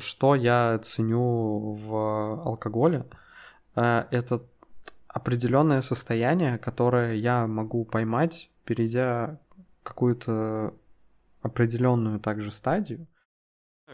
[0.00, 3.06] что я ценю в алкоголе,
[3.76, 4.42] э, это
[5.08, 9.38] определенное состояние, которое я могу поймать, перейдя
[9.82, 10.74] какую-то
[11.42, 13.06] определенную также стадию.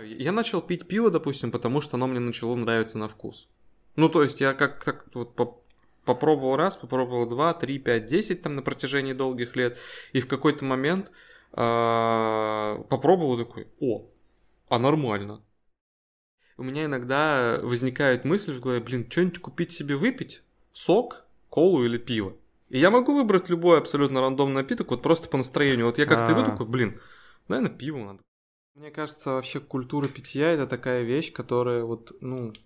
[0.05, 3.49] Я начал пить пиво, допустим, потому что оно мне начало нравиться на вкус.
[3.97, 5.63] Ну, то есть я как так вот по
[6.07, 9.77] попробовал раз, попробовал два, три, пять, десять там на протяжении долгих лет,
[10.13, 11.11] и в какой-то момент
[11.53, 14.07] э, попробовал такой, о,
[14.71, 15.43] а нормально.
[16.59, 20.43] У меня иногда возникает мысль в голове, блин, что-нибудь купить себе выпить?
[20.73, 22.37] Сок, колу или пиво?
[22.69, 25.87] И я могу выбрать любой абсолютно рандомный напиток, вот просто по настроению.
[25.87, 27.01] Вот я как-то иду такой, блин,
[27.49, 28.21] наверное, пиво надо.
[28.75, 32.53] Мне кажется, вообще культура питья это такая вещь, которая вот, ну,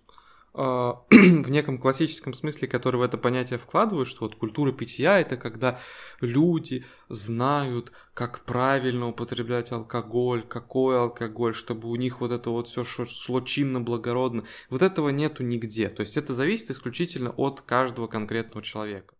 [1.09, 5.79] в неком классическом смысле, который в это понятие вкладывают, что вот культура питья это когда
[6.19, 12.83] люди знают, как правильно употреблять алкоголь, какой алкоголь, чтобы у них вот это вот все
[12.83, 14.43] шло чинно, благородно.
[14.69, 15.87] Вот этого нету нигде.
[15.87, 19.15] То есть это зависит исключительно от каждого конкретного человека.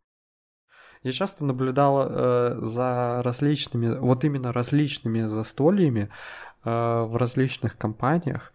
[1.04, 6.10] Я часто наблюдал э, за различными, вот именно различными застольями
[6.64, 8.54] э, в различных компаниях,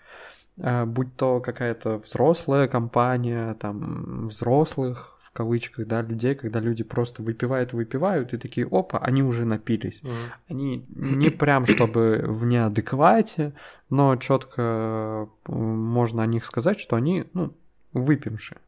[0.56, 7.74] будь то какая-то взрослая компания, там, взрослых, в кавычках, да, людей, когда люди просто выпивают,
[7.74, 10.00] выпивают, и такие, опа, они уже напились.
[10.02, 10.30] Mm-hmm.
[10.48, 13.52] Они не прям чтобы в неадеквате,
[13.90, 17.52] но четко э, можно о них сказать, что они, ну,
[17.92, 18.58] выпившие.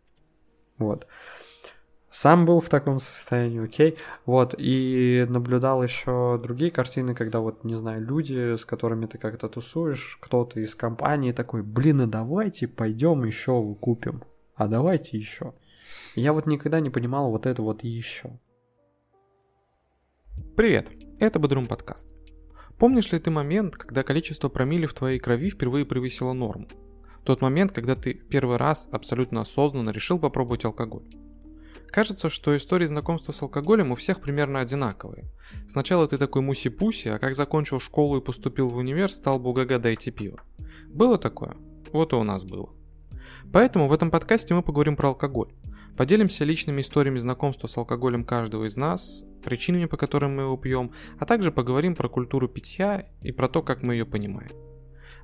[0.76, 1.06] Вот.
[2.20, 3.96] Сам был в таком состоянии, окей.
[4.26, 9.48] Вот, и наблюдал еще другие картины, когда вот, не знаю, люди, с которыми ты как-то
[9.48, 14.24] тусуешь, кто-то из компании такой, блин, а давайте пойдем еще купим,
[14.56, 15.54] а давайте еще.
[16.16, 18.36] Я вот никогда не понимал вот это вот еще.
[20.56, 22.08] Привет, это Бодрум подкаст.
[22.80, 26.66] Помнишь ли ты момент, когда количество промилле в твоей крови впервые превысило норму?
[27.22, 31.04] Тот момент, когда ты первый раз абсолютно осознанно решил попробовать алкоголь.
[31.90, 35.24] Кажется, что истории знакомства с алкоголем у всех примерно одинаковые.
[35.68, 40.10] Сначала ты такой муси-пуси, а как закончил школу и поступил в универ, стал бугага дайте
[40.10, 40.40] пиво.
[40.88, 41.56] Было такое?
[41.92, 42.70] Вот и у нас было.
[43.52, 45.52] Поэтому в этом подкасте мы поговорим про алкоголь.
[45.96, 50.92] Поделимся личными историями знакомства с алкоголем каждого из нас, причинами, по которым мы его пьем,
[51.18, 54.67] а также поговорим про культуру питья и про то, как мы ее понимаем.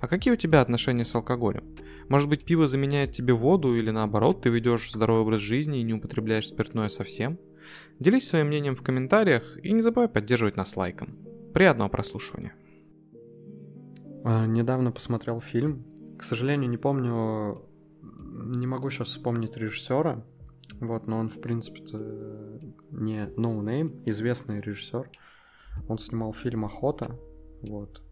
[0.04, 1.64] А какие у тебя отношения с алкоголем?
[2.10, 5.94] Может быть, пиво заменяет тебе воду или наоборот, ты ведешь здоровый образ жизни и не
[5.94, 7.38] употребляешь спиртное совсем?
[8.00, 11.16] Делись своим мнением в комментариях и не забывай поддерживать нас лайком.
[11.54, 12.54] Приятного прослушивания.
[14.24, 15.86] А, недавно посмотрел фильм.
[16.18, 17.62] К сожалению, не помню,
[18.02, 20.22] не могу сейчас вспомнить режиссера.
[20.80, 21.80] Вот, но он, в принципе,
[22.90, 25.08] не no name, известный режиссер.
[25.88, 27.18] Он снимал фильм «Охота».
[27.62, 28.03] Вот.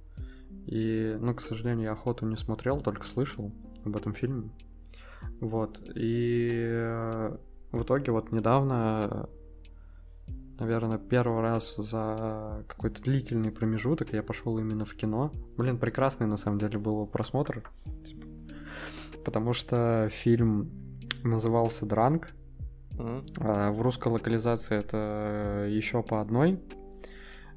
[0.67, 3.53] И, ну, к сожалению, я охоту не смотрел, только слышал
[3.85, 4.51] об этом фильме.
[5.41, 5.81] Вот.
[5.95, 7.37] И э,
[7.73, 9.29] в итоге вот недавно,
[10.59, 15.33] наверное, первый раз за какой-то длительный промежуток я пошел именно в кино.
[15.57, 17.71] Блин, прекрасный на самом деле был просмотр.
[18.05, 18.27] Типа,
[19.25, 20.71] потому что фильм
[21.25, 21.87] назывался.
[21.87, 23.25] Mm-hmm.
[23.41, 26.61] А в русской локализации это еще по одной.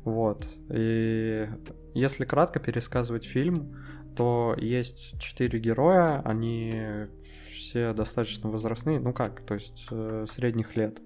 [0.04, 0.48] Вот.
[0.70, 1.48] И
[1.96, 3.76] если кратко пересказывать фильм,
[4.16, 7.08] то есть четыре героя, они
[7.52, 11.02] все достаточно возрастные, ну как, то есть э, средних лет.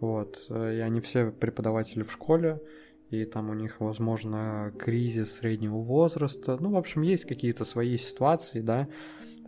[0.00, 0.46] Вот.
[0.48, 2.62] И они все преподаватели в школе,
[3.10, 6.56] и там у них, возможно, кризис среднего возраста.
[6.60, 8.88] Ну, в общем, есть какие-то свои ситуации, да,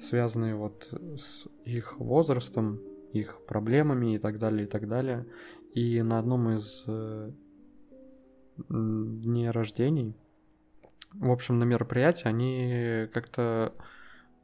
[0.01, 2.81] связанные вот с их возрастом,
[3.13, 5.27] их проблемами и так далее, и так далее.
[5.75, 7.31] И на одном из э,
[8.69, 10.17] дней рождений
[11.15, 13.73] в общем, на мероприятии они как-то...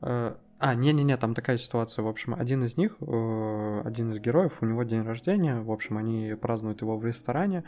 [0.01, 4.59] Э, а, не-не-не, там такая ситуация, в общем, один из них, э, один из героев,
[4.61, 7.65] у него день рождения, в общем, они празднуют его в ресторане,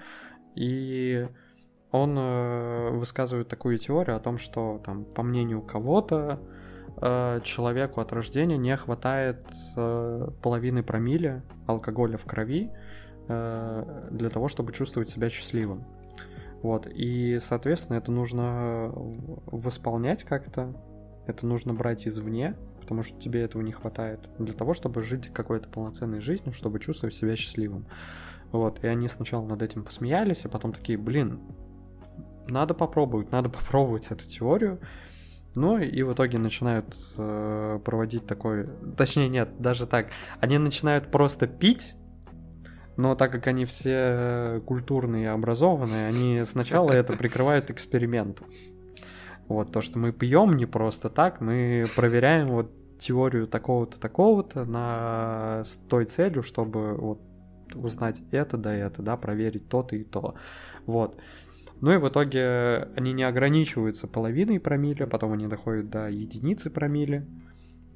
[0.56, 1.28] и
[1.92, 6.40] он э, высказывает такую теорию о том, что, там, по мнению кого-то,
[7.44, 12.70] человеку от рождения не хватает половины промилле алкоголя в крови
[13.26, 15.86] для того, чтобы чувствовать себя счастливым.
[16.62, 18.92] Вот, и, соответственно, это нужно
[19.46, 20.74] восполнять как-то,
[21.26, 25.68] это нужно брать извне, потому что тебе этого не хватает для того, чтобы жить какой-то
[25.68, 27.86] полноценной жизнью, чтобы чувствовать себя счастливым.
[28.52, 31.40] Вот, и они сначала над этим посмеялись, а потом такие, блин,
[32.48, 34.80] надо попробовать, надо попробовать эту теорию.
[35.54, 40.08] Ну и в итоге начинают э, проводить такой, точнее нет, даже так,
[40.40, 41.94] они начинают просто пить
[43.00, 48.46] но так как они все культурные и образованные, они сначала это прикрывают экспериментом.
[49.48, 55.64] Вот, то, что мы пьем не просто так, мы проверяем вот теорию такого-то, такого-то на
[55.64, 57.20] с той целью, чтобы вот
[57.74, 60.34] узнать это да это, да, проверить то-то и то.
[60.86, 61.18] Вот.
[61.80, 67.26] Ну и в итоге они не ограничиваются половиной промилле, потом они доходят до единицы промилле.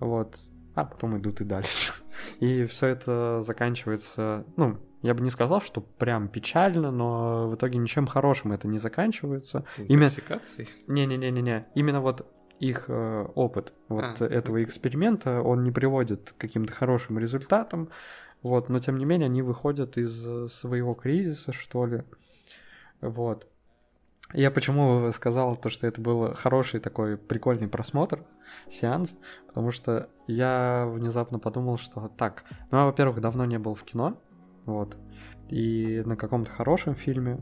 [0.00, 0.38] Вот.
[0.74, 1.92] А потом идут и дальше.
[2.40, 7.78] И все это заканчивается, ну, я бы не сказал, что прям печально, но в итоге
[7.78, 9.66] ничем хорошим это не заканчивается.
[9.76, 10.08] Именно...
[10.86, 11.66] Не-не-не-не-не.
[11.74, 12.26] Именно вот
[12.58, 17.90] их э, опыт вот а, этого эксперимента, он не приводит к каким-то хорошим результатам,
[18.42, 22.02] вот, но тем не менее они выходят из э, своего кризиса, что ли,
[23.02, 23.46] вот.
[24.32, 28.24] Я почему сказал то, что это был хороший такой прикольный просмотр,
[28.70, 29.18] сеанс,
[29.48, 34.18] потому что я внезапно подумал, что так, ну, я, во-первых, давно не был в кино,
[34.66, 34.96] вот,
[35.48, 37.40] и на каком-то хорошем фильме,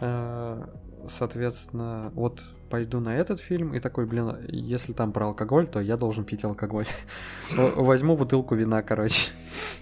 [0.00, 0.66] э,
[1.08, 5.96] соответственно, вот пойду на этот фильм и такой, блин, если там про алкоголь, то я
[5.96, 6.86] должен пить алкоголь.
[7.56, 9.30] Возьму бутылку вина, короче.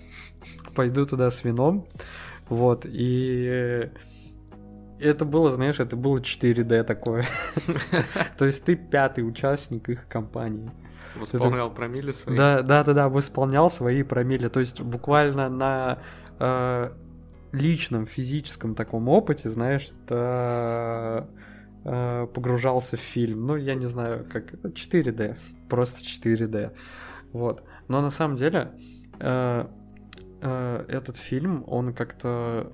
[0.75, 1.87] Пойду туда с вином,
[2.49, 3.91] вот, и
[5.01, 7.25] это было, знаешь, это было 4D такое.
[8.39, 10.71] То есть ты пятый участник их компании.
[11.17, 12.37] Восполнял промили свои?
[12.37, 14.49] Да, да, да, да, восполнял свои промили.
[14.49, 15.99] То есть буквально на
[16.41, 16.91] э,
[17.53, 21.27] личном физическом таком опыте, знаешь, ты э,
[22.35, 23.47] погружался в фильм.
[23.47, 25.37] Ну, я не знаю, как 4D,
[25.69, 26.73] просто 4D.
[27.33, 27.65] Вот.
[27.89, 28.73] Но на самом деле
[29.19, 29.67] э,
[30.43, 32.73] э, этот фильм, он как-то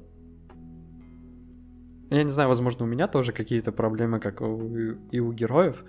[2.10, 4.70] я не знаю, возможно, у меня тоже какие-то проблемы, как у,
[5.10, 5.84] и у героев,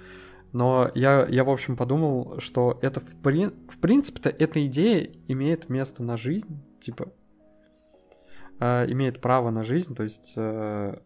[0.52, 3.46] но я, я, в общем, подумал, что это в, при...
[3.46, 7.12] в принципе-то эта идея имеет место на жизнь, типа,
[8.60, 11.00] э, имеет право на жизнь, то есть э,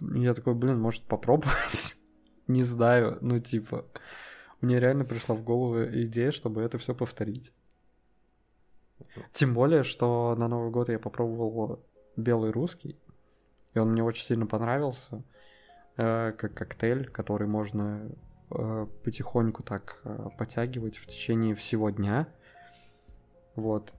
[0.00, 1.96] я такой, блин, может попробовать?
[2.46, 3.86] не знаю, ну типа,
[4.60, 7.52] мне реально пришла в голову идея, чтобы это все повторить.
[9.32, 11.84] Тем более, что на Новый год я попробовал
[12.16, 12.98] белый русский,
[13.74, 15.24] и он мне очень сильно понравился,
[15.96, 18.10] э, как коктейль, который можно
[18.50, 22.28] э, потихоньку так э, потягивать в течение всего дня.
[23.56, 23.92] Вот.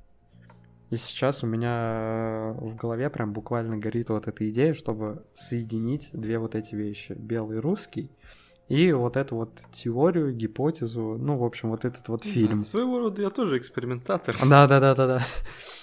[0.94, 6.38] И сейчас у меня в голове прям буквально горит вот эта идея, чтобы соединить две
[6.38, 7.14] вот эти вещи.
[7.14, 8.12] Белый и русский—
[8.70, 12.62] и вот эту вот теорию, гипотезу, ну, в общем, вот этот вот фильм.
[12.62, 14.36] Да, своего рода я тоже экспериментатор.
[14.48, 15.22] Да, да, да, да, да.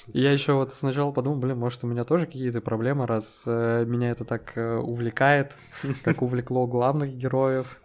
[0.06, 4.10] Я еще вот сначала подумал, блин, может, у меня тоже какие-то проблемы, раз э, меня
[4.10, 5.54] это так э, увлекает,
[6.02, 7.80] как увлекло главных героев.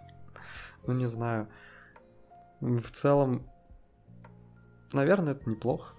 [0.87, 1.49] Ну, не знаю.
[2.61, 3.45] В целом,
[4.93, 5.93] наверное, это неплохо.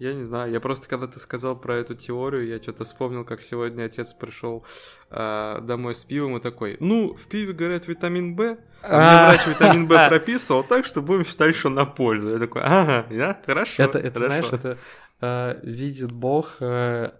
[0.00, 3.42] Я не знаю, я просто когда ты сказал про эту теорию, я что-то вспомнил, как
[3.42, 4.64] сегодня отец пришел
[5.10, 9.46] э, домой с пивом и такой, ну, в пиве, говорят, витамин В, а мне врач
[9.46, 12.30] витамин В прописывал так, что будем считать, что на пользу.
[12.30, 13.82] Я такой, ага, да, хорошо.
[13.82, 14.78] Это, это знаешь, это
[15.20, 17.10] э, видит Бог, э,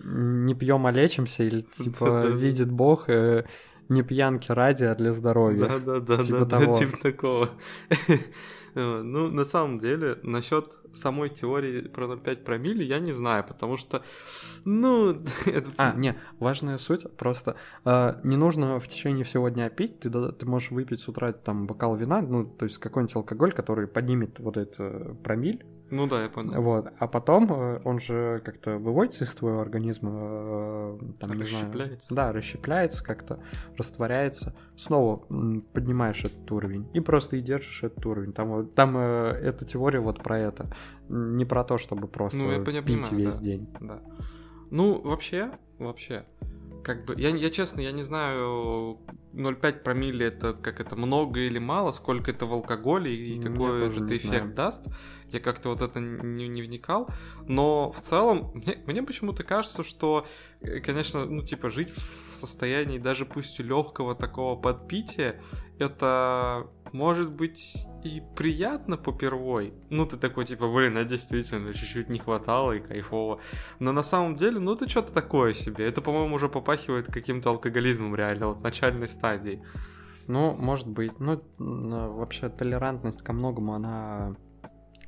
[0.00, 3.44] не пьем, а лечимся, или типа видит Бог, э,
[3.88, 5.68] не пьянки ради, а для здоровья.
[5.68, 6.76] Да, да, да, типа да, того.
[6.76, 7.50] типа такого.
[8.74, 14.02] Ну, на самом деле, насчет самой теории про 0,5 промили я не знаю, потому что,
[14.64, 15.16] ну...
[15.76, 20.46] А, не, важная суть, просто э, не нужно в течение всего дня пить, ты, ты
[20.46, 24.56] можешь выпить с утра там бокал вина, ну, то есть какой-нибудь алкоголь, который поднимет вот
[24.56, 25.64] этот промиль,
[25.94, 26.60] ну да, я понял.
[26.60, 26.92] Вот.
[26.98, 32.12] А потом э, он же как-то выводится из твоего организма, э, там, расщепляется.
[32.12, 33.40] Не знаю, да, расщепляется как-то,
[33.76, 34.54] растворяется.
[34.76, 35.18] Снова
[35.72, 38.32] поднимаешь этот уровень и просто и держишь этот уровень.
[38.32, 40.68] Там, там э, эта теория вот про это.
[41.08, 43.68] Не про то, чтобы просто ну, я пить понимаю, весь да, день.
[43.80, 44.02] Да.
[44.70, 46.24] Ну, вообще, вообще,
[46.84, 49.00] как бы, я, я честно, я не знаю,
[49.32, 54.10] 0,5 промилле это как это много или мало, сколько это в алкоголе и какой этот
[54.10, 54.54] эффект знаю.
[54.54, 54.88] даст.
[55.30, 57.08] Я как-то вот это не, не вникал.
[57.48, 60.26] Но в целом, мне, мне почему-то кажется, что,
[60.60, 65.40] э, конечно, ну, типа, жить в состоянии даже пусть легкого такого подпития,
[65.78, 69.74] это может быть и приятно попервой.
[69.90, 73.40] Ну, ты такой, типа, блин, а действительно, чуть-чуть не хватало и кайфово.
[73.80, 75.88] Но на самом деле, ну, это что-то такое себе.
[75.88, 79.60] Это, по-моему, уже попахивает каким-то алкоголизмом реально, вот начальной стадии.
[80.28, 81.18] Ну, может быть.
[81.18, 84.36] Ну, вообще, толерантность ко многому, она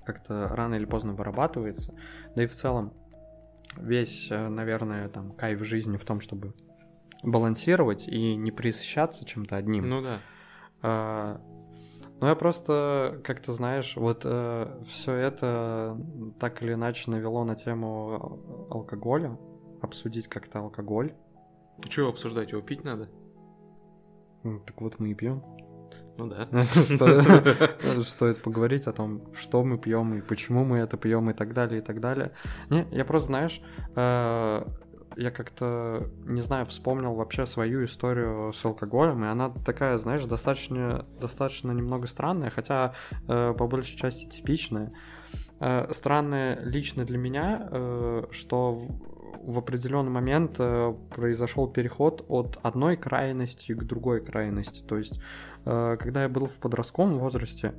[0.05, 1.95] как-то рано или поздно вырабатывается.
[2.35, 2.95] Да и в целом,
[3.77, 6.53] весь, э, наверное, там, кайф жизни в том, чтобы
[7.23, 9.89] балансировать и не присыщаться чем-то одним.
[9.89, 10.19] Ну да.
[10.83, 11.41] А,
[12.21, 16.01] ну, я просто, как ты знаешь, вот э, все это
[16.41, 19.39] так или иначе навело на тему алкоголя,
[19.83, 21.13] обсудить как-то алкоголь.
[21.89, 22.53] Что обсуждать?
[22.53, 23.11] Его пить надо?
[24.45, 25.43] Ну, Так вот мы и пьем.
[26.17, 26.49] Ну да.
[26.65, 31.53] Стоит стоит поговорить о том, что мы пьем и почему мы это пьем и так
[31.53, 32.33] далее, и так далее.
[32.71, 33.61] Не, я просто, знаешь,
[33.95, 34.67] э,
[35.17, 41.07] я как-то, не знаю, вспомнил вообще свою историю с алкоголем, и она такая, знаешь, достаточно,
[41.21, 42.95] достаточно немного странная, хотя
[43.29, 44.93] э, по большей части типичная.
[45.61, 52.59] Э, Странная лично для меня, э, что в в определенный момент э, произошел переход от
[52.63, 54.83] одной крайности к другой крайности.
[54.83, 55.21] То есть,
[55.65, 57.75] э, когда я был в подростковом возрасте,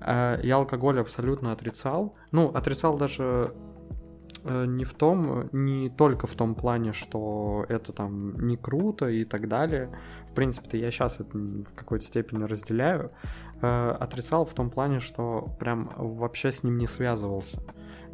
[0.00, 2.16] э, я алкоголь абсолютно отрицал.
[2.32, 3.54] Ну, отрицал даже
[4.44, 9.48] не в том, не только в том плане, что это там не круто и так
[9.48, 9.90] далее.
[10.28, 13.10] В принципе-то я сейчас это в какой-то степени разделяю.
[13.62, 17.62] Э, Отрицал в том плане, что прям вообще с ним не связывался.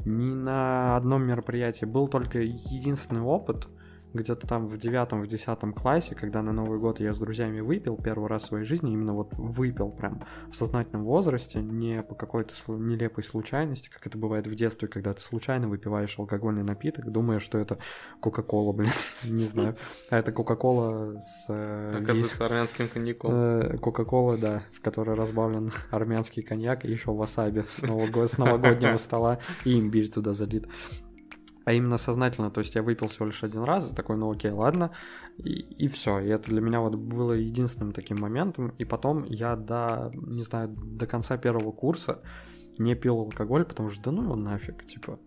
[0.04, 1.84] Ни на одном мероприятии.
[1.84, 3.68] Был только единственный опыт,
[4.14, 7.96] где-то там в девятом, в десятом классе, когда на Новый год я с друзьями выпил
[7.96, 12.54] первый раз в своей жизни, именно вот выпил прям в сознательном возрасте, не по какой-то
[12.68, 17.58] нелепой случайности, как это бывает в детстве, когда ты случайно выпиваешь алкогольный напиток, думая, что
[17.58, 17.78] это
[18.20, 18.90] Кока-Кола, блин,
[19.24, 19.76] не знаю.
[20.10, 21.46] А это Кока-Кола с...
[21.48, 23.30] э, Оказывается, армянским коньяком.
[23.34, 29.78] Э, Кока-кола, да, в которой разбавлен армянский коньяк и еще васаби с новогоднего стола и
[29.78, 30.66] имбирь туда залит.
[31.70, 34.50] А именно сознательно, то есть я выпил всего лишь один раз, и такой, ну окей,
[34.50, 34.90] ладно,
[35.36, 36.18] и, все.
[36.18, 38.70] И это для меня вот было единственным таким моментом.
[38.70, 42.22] И потом я до, не знаю, до конца первого курса
[42.76, 45.20] не пил алкоголь, потому что да ну его нафиг, типа.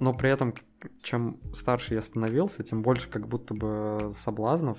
[0.00, 0.54] Но при этом,
[1.02, 4.78] чем старше я становился, тем больше как будто бы соблазнов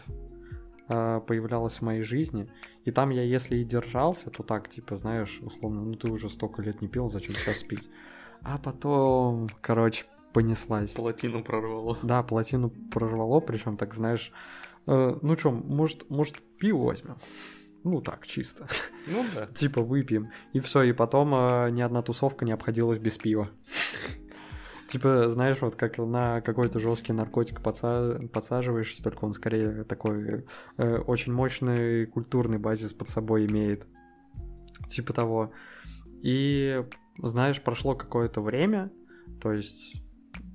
[0.90, 2.50] э, появлялось в моей жизни.
[2.84, 6.64] И там я, если и держался, то так, типа, знаешь, условно, ну ты уже столько
[6.64, 7.88] лет не пил, зачем сейчас пить?
[8.42, 10.92] А потом, короче, понеслась.
[10.92, 11.98] Плотину прорвало.
[12.04, 14.32] Да, плотину прорвало, причем так, знаешь,
[14.88, 17.18] э, ну чё, может, может, пиво возьмем?
[17.84, 18.68] Ну так, чисто.
[19.08, 19.46] Ну да.
[19.54, 20.32] типа выпьем.
[20.54, 23.50] И все, и потом э, ни одна тусовка не обходилась без пива.
[24.88, 30.46] Типа, знаешь, вот как на какой-то жесткий наркотик подса- подсаживаешься, только он скорее такой
[30.78, 33.88] э, очень мощный культурный базис под собой имеет.
[34.88, 35.52] Типа того.
[36.22, 36.86] И,
[37.18, 38.92] знаешь, прошло какое-то время,
[39.42, 40.03] то есть,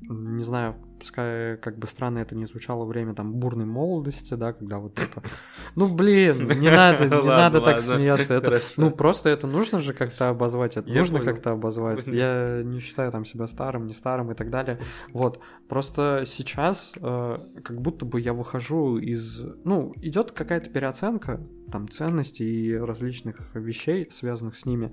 [0.01, 4.79] не знаю, пускай как бы странно это не звучало, время там бурной молодости, да, когда
[4.79, 5.23] вот типа,
[5.75, 10.29] ну блин, не надо, не надо так смеяться, это, ну просто это нужно же как-то
[10.29, 12.07] обозвать, это нужно как-то обозвать.
[12.07, 14.79] Я не считаю там себя старым, не старым и так далее.
[15.13, 21.41] Вот, просто сейчас э, как будто бы я выхожу из, ну, идет какая-то переоценка
[21.71, 24.93] там ценностей и различных вещей, связанных с ними.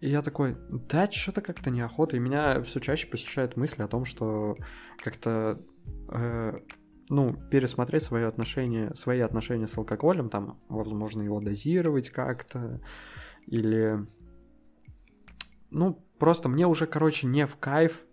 [0.00, 0.56] И я такой,
[0.88, 2.16] да, что-то как-то неохота.
[2.16, 4.56] И меня все чаще посещают мысли о том, что
[5.02, 5.60] как-то,
[6.10, 6.60] э,
[7.08, 12.80] ну, пересмотреть свои отношения, свои отношения с алкоголем, там, возможно, его дозировать как-то,
[13.46, 14.06] или,
[15.70, 18.04] ну, просто мне уже, короче, не в кайф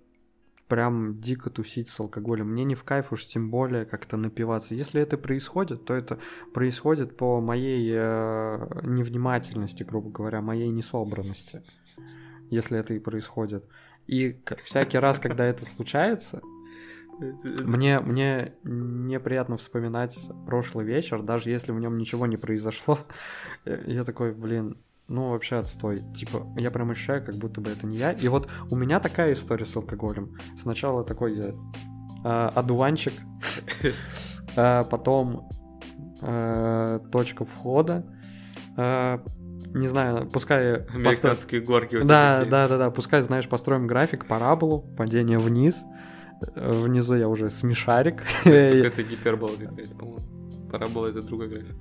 [0.69, 2.51] прям дико тусить с алкоголем.
[2.51, 4.75] Мне не в кайф уж тем более как-то напиваться.
[4.75, 6.19] Если это происходит, то это
[6.53, 11.63] происходит по моей э, невнимательности, грубо говоря, моей несобранности.
[12.49, 13.65] Если это и происходит.
[14.07, 16.41] И как всякий раз, когда это случается,
[17.19, 22.99] мне, мне неприятно вспоминать прошлый вечер, даже если в нем ничего не произошло.
[23.65, 24.77] Я такой, блин,
[25.09, 26.03] ну вообще отстой.
[26.13, 28.11] Типа, я прям ощущаю, как будто бы это не я.
[28.11, 30.35] И вот у меня такая история с алкоголем.
[30.57, 31.53] Сначала такой я
[32.23, 33.13] а, одуванчик,
[34.55, 35.49] а потом
[36.21, 38.05] а, точка входа.
[38.77, 39.21] А,
[39.73, 40.77] не знаю, пускай...
[40.77, 41.95] постро- Американские горки.
[41.97, 42.51] вот да, такие.
[42.51, 42.91] да, да, да.
[42.91, 45.83] Пускай, знаешь, построим график, параболу, падение вниз.
[46.55, 48.23] Э, Внизу я уже смешарик.
[48.45, 50.38] Это гипербола какая-то, по-моему.
[50.71, 51.75] Парабола это другой график.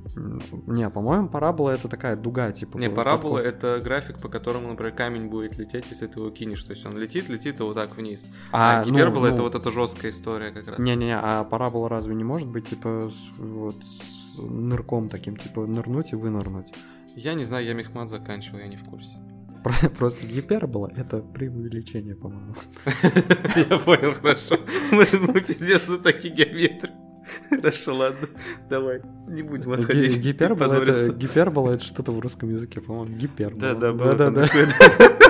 [0.66, 2.78] Не, по-моему, парабола это такая дуга, типа.
[2.78, 3.48] Не, парабола такой.
[3.48, 6.62] это график, по которому, например, камень будет лететь, если ты его кинешь.
[6.64, 8.24] То есть он летит, летит, и вот так вниз.
[8.52, 10.78] А, А, ну, гипербола это ну, вот эта жесткая история как раз.
[10.78, 16.16] Не-не-не, а парабола разве не может быть, типа, вот, с нырком таким, типа, нырнуть и
[16.16, 16.72] вынырнуть?
[17.16, 19.18] Я не знаю, я мехмат заканчивал, я не в курсе.
[19.64, 22.54] Про- Просто гипербола— это преувеличение, по-моему.
[23.68, 24.56] Я понял, хорошо.
[24.92, 26.92] Мы пиздец за такие геометрии.
[27.50, 28.28] Хорошо, ладно.
[28.68, 30.18] Давай, не будем отходить.
[30.18, 33.60] Гипербола это, гипербола это что-то в русском языке, по-моему, гипербола.
[33.60, 34.46] Да, да, было там да.
[34.46, 34.68] такое.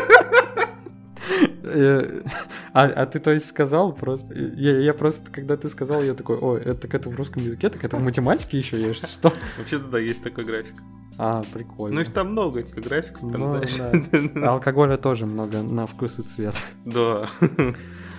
[1.70, 2.22] Э,
[2.72, 4.34] А, а ты, то есть, сказал просто...
[4.34, 7.68] Я, я просто, когда ты сказал, я такой, ой, это так это в русском языке,
[7.70, 9.32] так это в математике еще есть, что?
[9.58, 10.74] Вообще-то да, есть такой график.
[11.18, 11.96] А, прикольно.
[11.96, 13.78] Ну их там много, этих графиков, там, Ну, знаешь.
[14.36, 16.54] А Алкоголя тоже много на вкус и цвет.
[16.84, 17.28] Да.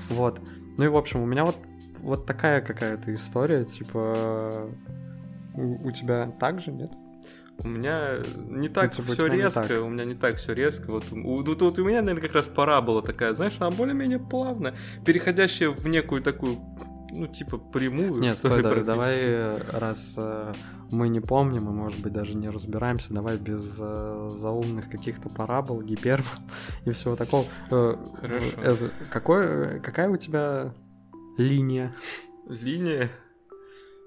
[0.09, 0.41] Вот.
[0.77, 1.55] Ну и, в общем, у меня вот,
[2.01, 4.69] вот такая какая-то история, типа...
[5.55, 6.91] У, у тебя так же, нет?
[7.63, 9.83] У меня не так типа, у все резко, так.
[9.83, 10.91] у меня не так все резко.
[10.91, 14.19] Вот, у, вот, вот у меня, наверное, как раз пора была такая, знаешь, она более-менее
[14.19, 14.75] плавная,
[15.05, 16.59] переходящая в некую такую,
[17.11, 18.21] ну, типа, прямую.
[18.21, 20.53] Нет, стой, да, давай, раз э,
[20.89, 25.81] мы не помним и, может быть, даже не разбираемся, давай без э, заумных каких-то парабол,
[25.81, 26.31] гипербол
[26.85, 27.45] и всего такого.
[27.71, 28.61] Э, Хорошо.
[28.61, 30.73] это- какой, какая у тебя
[31.39, 31.91] линия?
[32.47, 33.09] Линия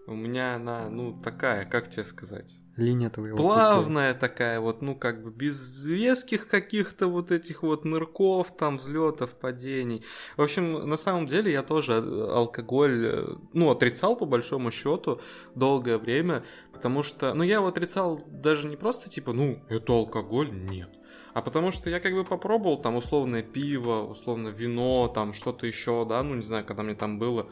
[0.06, 2.58] у меня она, ну, такая, как тебе сказать?
[2.76, 3.46] Линия твоего пути?
[3.46, 9.34] Плавная такая вот, ну, как бы без резких каких-то вот этих вот нырков, там, взлетов,
[9.34, 10.04] падений.
[10.36, 15.20] В общем, на самом деле я тоже э, алкоголь, э, ну, отрицал по большому счету
[15.54, 20.50] долгое время, потому что, ну, я его отрицал даже не просто типа, ну, это алкоголь,
[20.50, 20.90] нет.
[21.34, 26.04] А потому что я как бы попробовал там условное пиво, условно вино, там что-то еще,
[26.04, 27.48] да, ну не знаю, когда мне там было,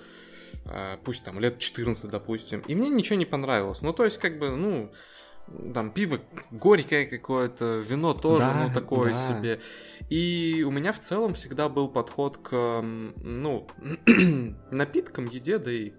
[0.66, 3.80] э, пусть там лет 14, допустим, и мне ничего не понравилось.
[3.80, 4.92] Ну то есть как бы, ну,
[5.75, 6.20] там пиво
[6.50, 9.28] горькое какое-то, вино тоже, Да, ну такое да.
[9.28, 9.60] себе.
[10.08, 13.66] И у меня в целом всегда был подход к, ну,
[14.70, 15.92] напиткам, еде, да и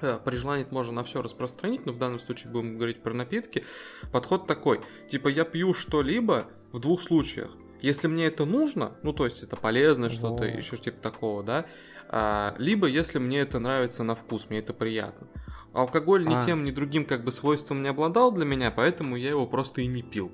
[0.00, 3.64] э, при желании можно на все распространить, но в данном случае будем говорить про напитки.
[4.10, 7.50] Подход такой, типа я пью что-либо в двух случаях.
[7.80, 11.66] Если мне это нужно, ну то есть это полезно, что-то еще типа такого, да,
[12.08, 15.28] а, либо если мне это нравится на вкус, мне это приятно.
[15.72, 16.42] Алкоголь ни А.
[16.42, 19.86] тем, ни другим как бы свойством не обладал для меня, поэтому я его просто и
[19.86, 20.32] не пил.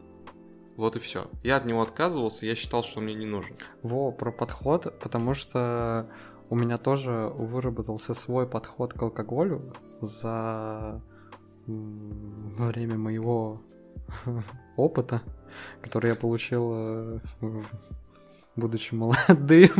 [0.76, 1.28] Вот и все.
[1.42, 3.56] Я от него отказывался, я считал, что он мне не нужен.
[3.82, 6.08] Во, про подход, потому что
[6.48, 11.02] у меня тоже выработался свой подход к алкоголю за
[11.66, 13.60] время моего
[14.76, 15.22] опыта,
[15.80, 17.18] который я получил, э,
[18.60, 19.70] будучи молодым,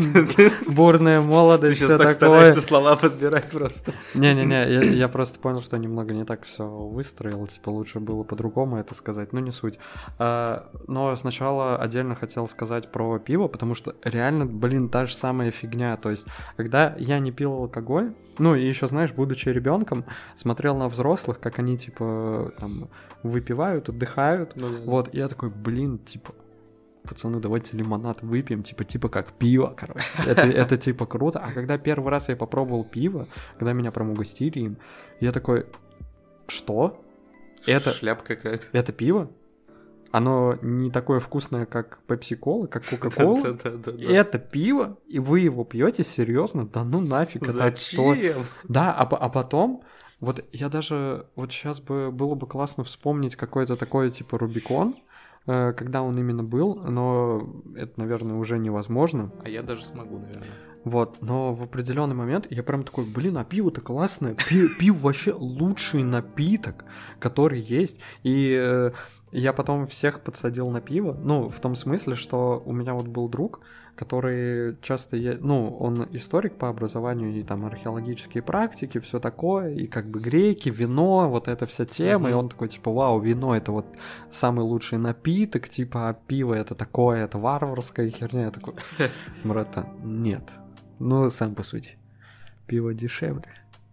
[0.75, 2.53] бурная молодость, все такое.
[2.55, 3.93] слова подбирать просто.
[4.15, 8.95] Не-не-не, я, просто понял, что немного не так все выстроил, типа лучше было по-другому это
[8.95, 9.79] сказать, ну не суть.
[10.19, 15.51] А, но сначала отдельно хотел сказать про пиво, потому что реально, блин, та же самая
[15.51, 15.97] фигня.
[15.97, 20.88] То есть, когда я не пил алкоголь, ну и еще, знаешь, будучи ребенком, смотрел на
[20.88, 22.88] взрослых, как они типа там
[23.23, 24.55] выпивают, отдыхают.
[24.85, 26.33] Вот, и я такой, блин, типа,
[27.03, 30.05] пацаны, давайте лимонад выпьем, типа, типа как пиво, короче.
[30.27, 31.39] Это, это типа круто.
[31.39, 33.27] А когда первый раз я попробовал пиво,
[33.59, 34.77] когда меня прям угостили им,
[35.21, 35.67] я такой,
[36.47, 37.03] что?
[37.67, 38.67] Это, Шляпа какая-то.
[38.73, 39.31] это пиво?
[40.13, 43.59] Оно не такое вкусное, как пепси-кола, как кока-кола?
[44.09, 46.67] Это пиво, и вы его пьете серьезно?
[46.67, 48.17] Да ну нафиг, это отстой.
[48.17, 48.45] Зачем?
[48.69, 49.85] Да, а, а потом,
[50.19, 54.97] вот я даже, вот сейчас бы было бы классно вспомнить какой-то такой типа Рубикон,
[55.46, 59.33] когда он именно был, но это, наверное, уже невозможно.
[59.42, 60.48] А я даже смогу, наверное.
[60.85, 65.33] Вот, но в определенный момент я прям такой, блин, а пиво-то классное, пиво, пиво вообще
[65.33, 66.85] лучший напиток,
[67.18, 68.00] который есть.
[68.22, 68.92] И э,
[69.31, 73.29] я потом всех подсадил на пиво, ну, в том смысле, что у меня вот был
[73.29, 73.61] друг,
[74.01, 79.87] который часто, е- ну, он историк по образованию, и там археологические практики, все такое, и
[79.87, 82.39] как бы греки, вино, вот эта вся тема, и Мгм.
[82.41, 83.85] он такой, типа, вау, вино это вот
[84.31, 88.45] самый лучший напиток, типа, а пиво это такое, это варварская херня.
[88.45, 88.75] Я такой,
[89.45, 90.51] брата, нет.
[90.99, 91.97] Ну, сам по сути.
[92.67, 93.45] Пиво дешевле,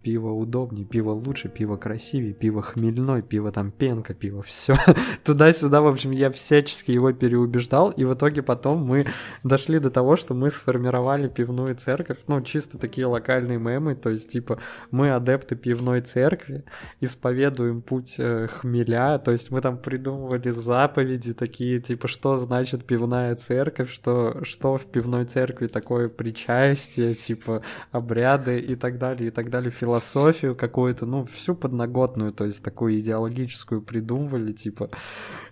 [0.08, 4.74] пиво удобнее, пиво лучше, пиво красивее, пиво хмельной, пиво там пенка, пиво все.
[5.22, 9.04] Туда-сюда, в общем, я всячески его переубеждал, и в итоге потом мы
[9.42, 14.30] дошли до того, что мы сформировали пивную церковь, ну, чисто такие локальные мемы, то есть,
[14.30, 14.58] типа,
[14.90, 16.64] мы адепты пивной церкви,
[17.02, 23.36] исповедуем путь э, хмеля, то есть мы там придумывали заповеди такие, типа, что значит пивная
[23.36, 27.60] церковь, что, что в пивной церкви такое причастие, типа,
[27.92, 32.98] обряды и так далее, и так далее, философию какую-то, ну, всю подноготную, то есть такую
[32.98, 34.90] идеологическую придумывали, типа,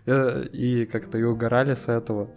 [0.06, 2.30] э, и как-то и угорали с этого.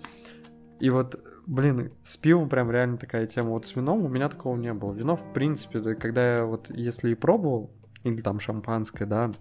[0.80, 3.50] И вот, блин, с пивом прям реально такая тема.
[3.50, 4.94] Вот с вином у меня такого не было.
[4.94, 7.70] Вино, в принципе, да, когда я вот, если и пробовал,
[8.04, 9.32] или там шампанское, да,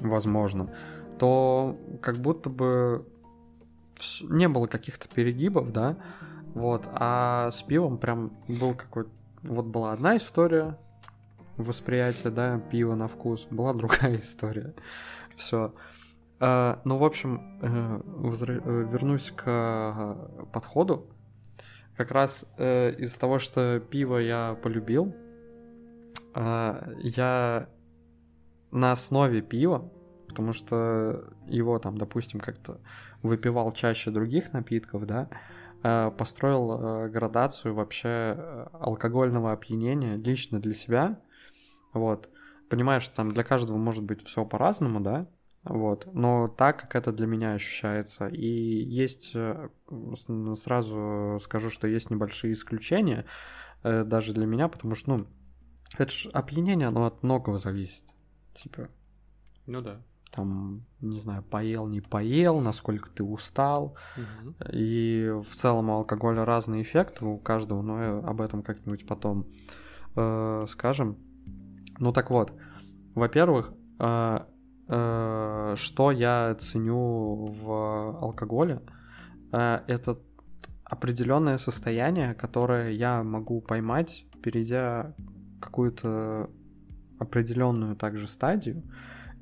[0.00, 0.70] возможно,
[1.18, 3.06] то как будто бы
[4.22, 5.96] не было каких-то перегибов, да,
[6.54, 9.10] вот, а с пивом прям был какой-то...
[9.42, 10.78] Вот была одна история
[11.56, 14.74] восприятия, да, пива на вкус, была другая история.
[15.36, 15.74] Все.
[16.40, 18.00] ну, в общем, э,
[18.46, 21.08] э, вернусь к э, подходу.
[21.96, 25.14] Как раз э, из-за того, что пиво я полюбил,
[26.34, 27.68] э, я
[28.72, 29.90] на основе пива,
[30.28, 32.80] потому что его там, допустим, как-то
[33.22, 35.28] выпивал чаще других напитков, да,
[35.84, 41.20] э, построил э, градацию вообще э, алкогольного опьянения лично для себя.
[41.94, 42.28] Вот.
[42.68, 45.28] Понимаешь, что там для каждого может быть все по-разному, да.
[45.62, 46.08] Вот.
[46.12, 48.28] Но так, как это для меня ощущается.
[48.28, 49.68] И есть, э,
[50.56, 53.24] сразу скажу, что есть небольшие исключения,
[53.82, 55.26] э, даже для меня, потому что, ну,
[55.96, 58.04] это же опьянение, оно от многого зависит.
[58.54, 58.88] Типа.
[59.66, 60.02] Ну да.
[60.30, 63.96] Там, не знаю, поел, не поел, насколько ты устал.
[64.16, 64.54] Угу.
[64.72, 69.46] И в целом у алкоголя разные эффекты у каждого, но об этом как-нибудь потом
[70.16, 71.18] э, скажем.
[71.98, 72.52] Ну так вот,
[73.14, 74.38] во-первых, э,
[74.88, 78.82] э, что я ценю в алкоголе,
[79.52, 80.18] э, это
[80.84, 85.14] определенное состояние, которое я могу поймать, перейдя
[85.60, 86.50] какую-то
[87.18, 88.82] определенную также стадию.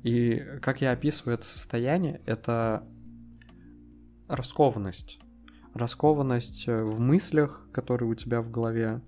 [0.03, 2.87] И как я описываю это состояние, это
[4.27, 5.19] раскованность.
[5.73, 9.01] Раскованность в мыслях, которые у тебя в голове,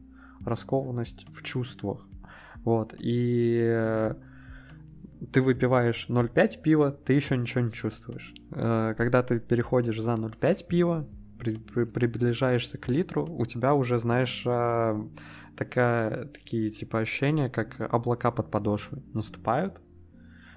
[0.44, 2.08] раскованность в чувствах.
[2.66, 2.94] Вот.
[3.00, 4.14] И
[5.32, 8.34] ты выпиваешь 0,5 пива, ты еще ничего не чувствуешь.
[8.52, 11.08] Э, когда ты переходишь за 0,5 пива,
[11.40, 15.08] при, при, приближаешься к литру, у тебя уже, знаешь, э,
[15.58, 19.82] такая, такие типа ощущения, как облака под подошвой наступают.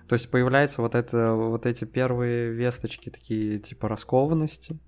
[0.08, 4.80] То есть появляются вот, это, вот эти первые весточки, такие типа раскованности.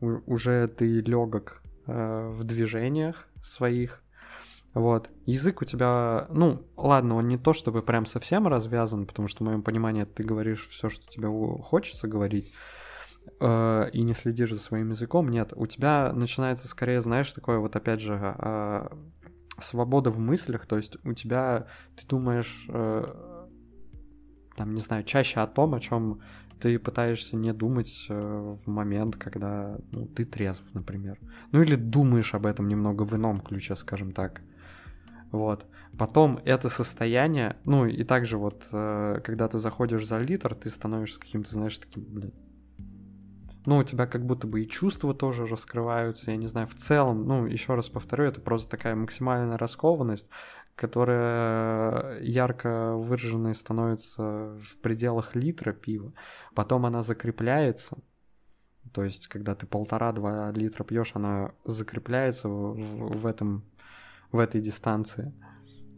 [0.00, 4.02] У, уже ты легок э, в движениях своих.
[4.76, 5.08] Вот.
[5.24, 9.46] Язык у тебя, ну, ладно, он не то чтобы прям совсем развязан, потому что в
[9.46, 11.28] моем понимании ты говоришь все, что тебе
[11.62, 12.52] хочется говорить,
[13.40, 15.30] э, и не следишь за своим языком.
[15.30, 18.88] Нет, у тебя начинается скорее, знаешь, такое вот опять же э,
[19.58, 23.04] свобода в мыслях, то есть у тебя ты думаешь, э,
[24.56, 26.20] там, не знаю, чаще о том, о чем
[26.60, 31.18] ты пытаешься не думать э, в момент, когда ну, ты трезв, например.
[31.50, 34.42] Ну или думаешь об этом немного в ином ключе, скажем так.
[35.36, 35.66] Вот.
[35.98, 41.20] Потом это состояние, ну и также вот, э, когда ты заходишь за литр, ты становишься
[41.20, 42.32] каким-то, знаешь, таким, блин,
[43.64, 47.26] ну, у тебя как будто бы и чувства тоже раскрываются, я не знаю, в целом,
[47.26, 50.28] ну, еще раз повторю, это просто такая максимальная раскованность,
[50.74, 56.12] которая ярко выраженной становится в пределах литра пива,
[56.54, 57.98] потом она закрепляется,
[58.92, 63.64] то есть, когда ты полтора-два литра пьешь, она закрепляется в, в, в этом
[64.32, 65.32] в этой дистанции.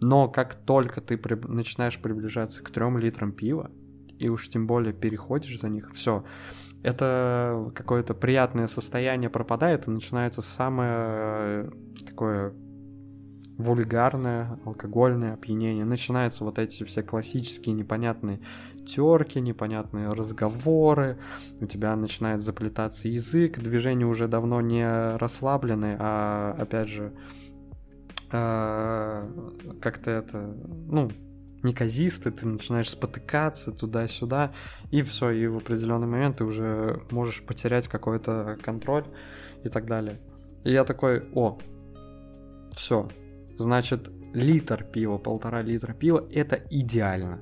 [0.01, 1.35] Но как только ты при...
[1.35, 3.71] начинаешь приближаться к трем литрам пива,
[4.19, 6.25] и уж тем более переходишь за них, все,
[6.83, 11.71] это какое-то приятное состояние пропадает, и начинается самое э,
[12.07, 12.55] такое
[13.59, 15.85] вульгарное алкогольное опьянение.
[15.85, 18.41] Начинаются вот эти все классические непонятные
[18.87, 21.19] терки, непонятные разговоры,
[21.61, 27.13] у тебя начинает заплетаться язык, движения уже давно не расслаблены, а опять же
[28.31, 30.55] как-то это,
[30.87, 31.11] ну,
[31.63, 34.53] неказисто, ты начинаешь спотыкаться туда-сюда,
[34.91, 39.05] и все, и в определенный момент ты уже можешь потерять какой-то контроль
[39.65, 40.21] и так далее.
[40.65, 41.59] И я такой, о,
[42.73, 43.09] все,
[43.57, 47.41] значит, литр пива, полтора литра пива, это идеально.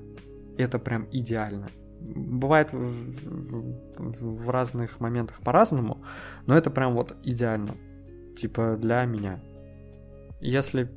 [0.57, 1.69] Это прям идеально.
[2.01, 6.05] Бывает в, в, в разных моментах по-разному,
[6.47, 7.77] но это прям вот идеально.
[8.37, 9.41] Типа для меня.
[10.41, 10.91] Если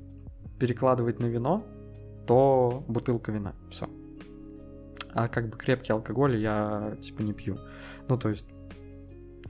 [0.60, 1.66] перекладывать на вино,
[2.28, 3.56] то бутылка вина.
[3.70, 3.90] Все.
[5.14, 7.58] А как бы крепкий алкоголь я типа не пью.
[8.08, 8.46] Ну, то есть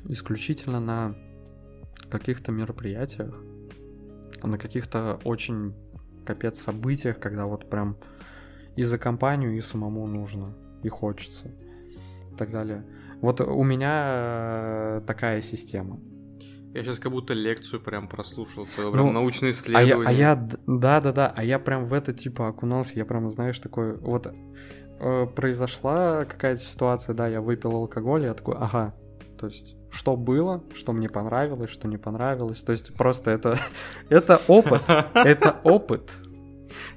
[0.07, 1.15] исключительно на
[2.09, 3.35] каких-то мероприятиях,
[4.41, 5.73] на каких-то очень
[6.25, 7.97] капец событиях, когда вот прям
[8.75, 11.49] и за компанию, и самому нужно, и хочется,
[12.31, 12.85] и так далее.
[13.21, 15.99] Вот у меня э, такая система.
[16.73, 20.07] Я сейчас как будто лекцию прям прослушал, свое прям ну, научное исследование.
[20.07, 23.05] А я, а я, да, да, да, а я прям в это типа окунался, я
[23.05, 28.93] прям, знаешь, такой, вот э, произошла какая-то ситуация, да, я выпил алкоголь, я такой, ага,
[29.39, 33.57] то есть что было, что мне понравилось, что не понравилось, то есть просто это,
[34.09, 36.11] это опыт, это опыт.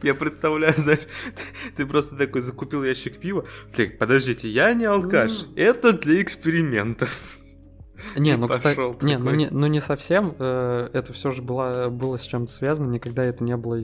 [0.03, 1.01] Я представляю, знаешь,
[1.35, 1.43] ты,
[1.77, 3.47] ты просто такой закупил ящик пива.
[3.75, 7.39] Так, подождите, я не алкаш, это для экспериментов.
[8.17, 10.35] Не, ну, кстати, не, ну не, ну не совсем.
[10.39, 12.91] Э, это все же было, было с чем-то связано.
[12.91, 13.81] Никогда это не было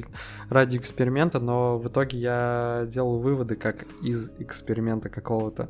[0.50, 5.68] ради эксперимента, но в итоге я делал выводы как из эксперимента какого-то.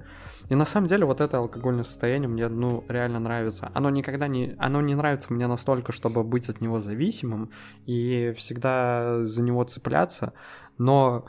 [0.49, 3.71] И на самом деле вот это алкогольное состояние мне, ну, реально нравится.
[3.75, 4.55] Оно никогда не...
[4.59, 7.51] Оно не нравится мне настолько, чтобы быть от него зависимым
[7.87, 10.33] и всегда за него цепляться,
[10.79, 11.27] но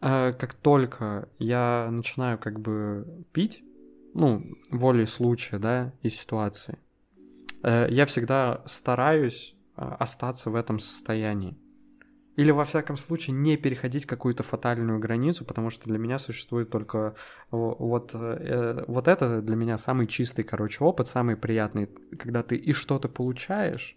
[0.00, 3.62] э, как только я начинаю как бы пить,
[4.16, 6.78] ну, волей случая, да, и ситуации,
[7.62, 11.56] э, я всегда стараюсь э, остаться в этом состоянии.
[12.36, 17.14] Или, во всяком случае, не переходить какую-то фатальную границу, потому что для меня существует только
[17.50, 21.86] вот, э, вот это для меня самый чистый, короче, опыт, самый приятный,
[22.18, 23.96] когда ты и что-то получаешь,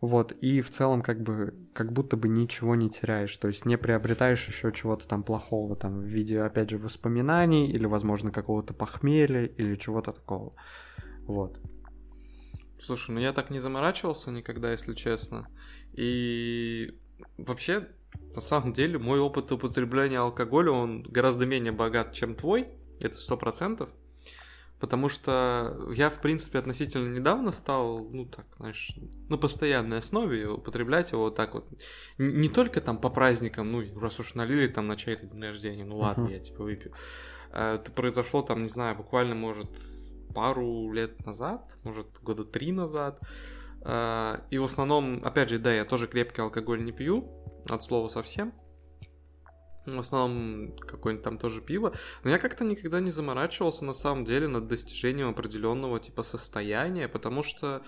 [0.00, 3.78] вот, и в целом как бы, как будто бы ничего не теряешь, то есть не
[3.78, 9.44] приобретаешь еще чего-то там плохого, там, в виде, опять же, воспоминаний, или, возможно, какого-то похмелья,
[9.44, 10.54] или чего-то такого,
[11.26, 11.60] вот.
[12.78, 15.48] Слушай, ну я так не заморачивался никогда, если честно,
[15.92, 16.98] и
[17.38, 17.88] вообще,
[18.34, 22.68] на самом деле, мой опыт употребления алкоголя, он гораздо менее богат, чем твой,
[23.00, 23.90] это сто процентов.
[24.78, 28.94] Потому что я, в принципе, относительно недавно стал, ну так, знаешь,
[29.28, 31.66] на постоянной основе употреблять его вот так вот.
[32.18, 35.96] Не только там по праздникам, ну, раз уж налили там на чай-то день рождения, ну
[35.96, 36.32] ладно, uh-huh.
[36.32, 36.92] я типа выпью.
[37.52, 39.70] А, это произошло там, не знаю, буквально, может,
[40.34, 43.18] пару лет назад, может, года три назад.
[43.80, 47.30] А, и в основном, опять же, да, я тоже крепкий алкоголь не пью,
[47.66, 48.52] от слова совсем.
[49.86, 51.94] В основном какое-нибудь там тоже пиво.
[52.24, 57.42] Но я как-то никогда не заморачивался на самом деле над достижением определенного типа состояния, потому
[57.42, 57.82] что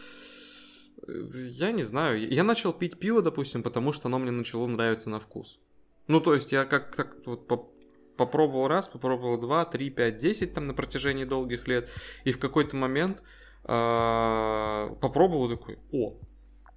[1.06, 5.11] э, я не знаю, я начал пить пиво, допустим, потому что оно мне начало нравиться
[5.11, 5.58] на вкус.
[6.06, 7.68] Ну, то есть я как так вот по
[8.16, 11.88] попробовал раз, попробовал два, три, пять, десять там на протяжении долгих лет,
[12.24, 13.22] и в какой-то момент
[13.64, 16.18] э попробовал такой, о,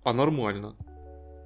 [0.03, 0.75] а нормально.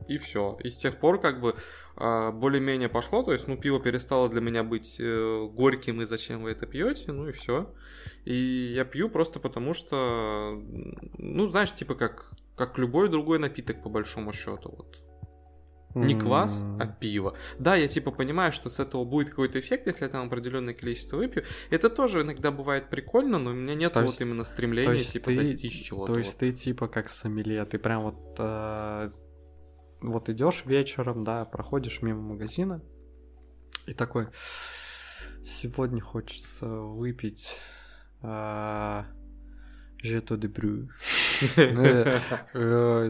[0.07, 0.57] И все.
[0.63, 1.55] И с тех пор как бы
[1.97, 6.51] более-менее пошло, то есть, ну, пиво перестало для меня быть э, горьким, и зачем вы
[6.51, 7.73] это пьете, ну и все.
[8.25, 10.61] И я пью просто потому, что,
[11.17, 15.01] ну, знаешь, типа как, как любой другой напиток, по большому счету, вот.
[15.95, 17.37] Не квас, а пиво.
[17.57, 21.15] Да, я типа понимаю, что с этого будет какой-то эффект, если я там определенное количество
[21.15, 21.45] выпью.
[21.69, 25.37] Это тоже иногда бывает прикольно, но у меня нет то вот именно стремления типа ты,
[25.37, 26.11] достичь чего-то.
[26.11, 26.39] То есть вот.
[26.39, 29.11] ты типа как сомелье, ты прям вот э,
[30.01, 32.81] вот идешь вечером, да, проходишь мимо магазина
[33.87, 34.27] и такой,
[35.45, 37.59] сегодня хочется выпить
[38.21, 39.05] Жето
[40.37, 40.89] де Брю.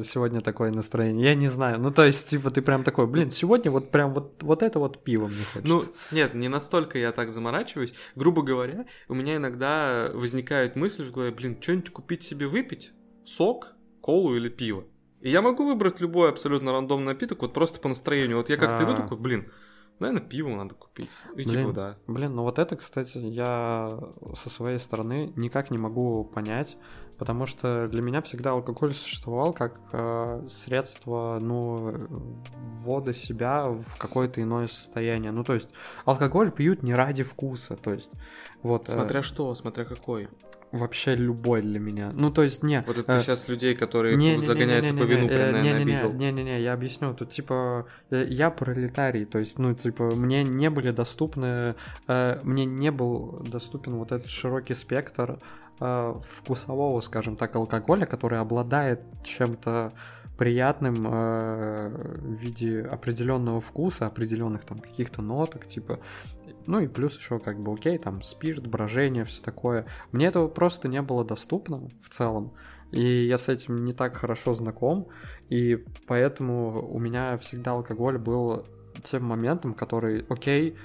[0.03, 1.25] Сегодня такое настроение.
[1.25, 1.79] Я не знаю.
[1.79, 5.03] Ну, то есть, типа, ты прям такой, блин, сегодня вот прям вот, вот это вот
[5.03, 5.67] пиво мне хочется.
[5.67, 7.93] Ну, нет, не настолько я так заморачиваюсь.
[8.15, 12.91] Грубо говоря, у меня иногда возникает мысль в блин, что-нибудь купить себе выпить?
[13.25, 14.85] Сок, колу или пиво?
[15.25, 18.37] И я могу выбрать любой абсолютно рандомный напиток, вот просто по настроению.
[18.37, 19.51] Вот я как-то иду такой, блин,
[19.97, 21.09] наверное, пиво надо купить.
[21.31, 21.97] И блин, типа, да.
[22.05, 23.99] Блин, ну вот это, кстати, я
[24.35, 26.77] со своей стороны никак не могу понять,
[27.17, 32.07] потому что для меня всегда алкоголь существовал как э, средство, ну,
[32.83, 35.31] ввода себя в какое-то иное состояние.
[35.31, 35.71] Ну, то есть
[36.05, 38.11] алкоголь пьют не ради вкуса, то есть
[38.61, 38.89] вот.
[38.89, 40.29] Смотря э, что, смотря какой
[40.77, 42.11] вообще любой для меня.
[42.13, 42.83] Ну, то есть, не...
[42.85, 45.81] Вот это э, сейчас людей, которые не, загоняются не, не, не, по вину, прям, наверное,
[45.81, 46.13] обидел.
[46.13, 47.13] Не-не-не, я объясню.
[47.13, 51.75] Тут, типа, э, я пролетарий, то есть, ну, типа, мне не были доступны...
[52.07, 55.39] Э, мне не был доступен вот этот широкий спектр
[55.79, 59.93] э, вкусового, скажем так, алкоголя, который обладает чем-то
[60.37, 65.99] приятным э, в виде определенного вкуса, определенных там каких-то ноток, типа
[66.67, 69.85] ну и плюс еще как бы окей, там спирт, брожение, все такое.
[70.11, 72.53] Мне этого просто не было доступно в целом.
[72.91, 75.07] И я с этим не так хорошо знаком,
[75.49, 78.65] и поэтому у меня всегда алкоголь был
[79.03, 80.77] тем моментом, который, окей,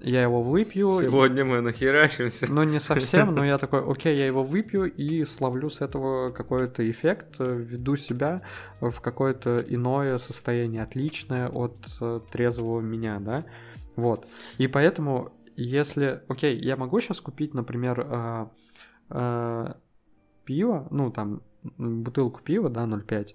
[0.00, 0.90] я его выпью.
[0.90, 2.46] Сегодня мы нахерачимся.
[2.50, 6.88] Ну, не совсем, но я такой, окей, я его выпью и словлю с этого какой-то
[6.88, 8.42] эффект, веду себя
[8.80, 13.44] в какое-то иное состояние, отличное от э, трезвого меня, да.
[13.98, 14.28] Вот.
[14.58, 16.22] И поэтому, если...
[16.28, 18.46] Окей, я могу сейчас купить, например, э,
[19.10, 19.74] э,
[20.44, 21.42] пиво, ну, там,
[21.78, 23.34] бутылку пива, да, 0,5,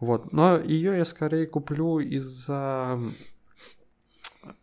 [0.00, 2.98] вот, но ее я скорее куплю из-за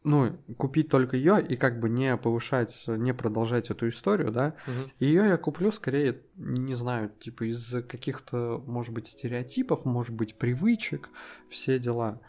[0.03, 4.91] ну, купить только ее и как бы не повышать, не продолжать эту историю, да, угу.
[4.99, 11.09] ее я куплю скорее, не знаю, типа из каких-то, может быть, стереотипов, может быть, привычек,
[11.49, 12.19] все дела.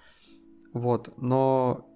[0.72, 1.88] Вот, но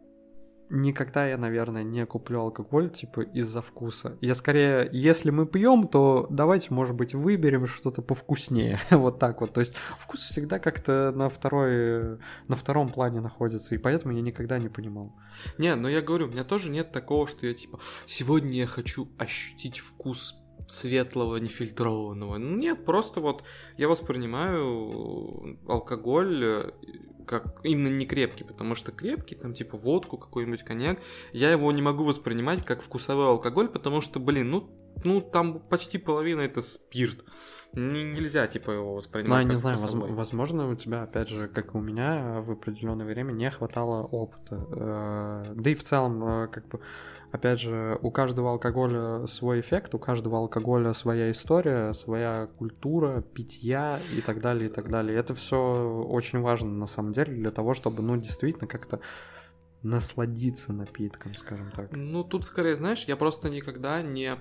[0.72, 4.16] никогда я, наверное, не куплю алкоголь, типа, из-за вкуса.
[4.20, 8.80] Я скорее, если мы пьем, то давайте, может быть, выберем что-то повкуснее.
[8.90, 9.52] вот так вот.
[9.52, 14.58] То есть вкус всегда как-то на второй, на втором плане находится, и поэтому я никогда
[14.58, 15.14] не понимал.
[15.58, 19.08] Не, но я говорю, у меня тоже нет такого, что я, типа, сегодня я хочу
[19.18, 20.34] ощутить вкус
[20.68, 22.36] светлого, нефильтрованного.
[22.36, 23.44] Нет, просто вот
[23.76, 26.72] я воспринимаю алкоголь
[27.26, 31.00] как именно не крепкий, потому что крепкий, там типа водку, какой-нибудь коньяк,
[31.32, 34.70] я его не могу воспринимать как вкусовой алкоголь, потому что, блин, ну
[35.04, 37.24] ну, там почти половина это спирт.
[37.74, 39.44] Нельзя, типа, его Ну, воспринимать.
[39.44, 43.06] я не знаю, возм- возможно, у тебя, опять же, как и у меня, в определенное
[43.06, 44.66] время не хватало опыта.
[44.70, 46.80] Э, Да и в целом, э, как бы,
[47.30, 53.98] опять же, у каждого алкоголя свой эффект, у каждого алкоголя своя история, своя культура, питья
[54.16, 55.16] и так далее, и так далее.
[55.18, 55.56] Это все
[56.08, 59.00] очень важно, на самом деле, для того, чтобы, ну, действительно, как-то
[59.82, 61.90] насладиться напитком, скажем так.
[61.92, 64.34] Ну, тут скорее, знаешь, я просто никогда не,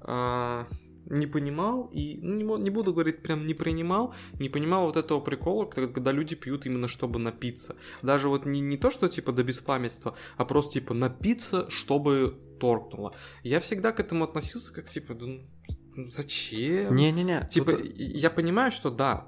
[0.00, 0.66] а,
[1.06, 5.20] не понимал и, ну, не, не буду говорить, прям не принимал, не понимал вот этого
[5.20, 7.76] прикола, когда, люди пьют именно чтобы напиться.
[8.02, 13.14] Даже вот не, не то, что типа до беспамятства, а просто типа напиться, чтобы торкнуло.
[13.42, 15.26] Я всегда к этому относился как типа, да,
[15.94, 16.94] ну, зачем?
[16.94, 19.26] Не-не-не, Типа, и- я понимаю, что да,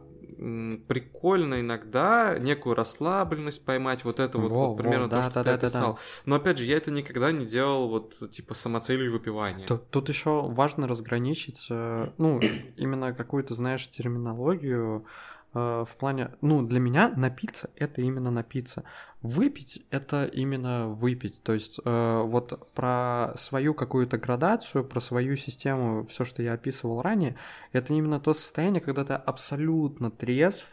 [0.88, 5.34] прикольно иногда некую расслабленность поймать, вот это вот, Во, вот примерно во, то, да, что
[5.34, 5.66] да, ты да, да, да.
[5.66, 5.98] описал.
[6.26, 9.66] Но опять же, я это никогда не делал вот типа самоцелью выпивания.
[9.66, 12.40] Тут, тут еще важно разграничить, э, ну,
[12.76, 15.06] именно какую-то, знаешь, терминологию
[15.54, 18.84] в плане, ну, для меня напиться это именно напиться,
[19.22, 21.42] выпить это именно выпить.
[21.42, 27.00] То есть э, вот про свою какую-то градацию, про свою систему, все, что я описывал
[27.02, 27.36] ранее,
[27.72, 30.66] это именно то состояние, когда ты абсолютно трезв,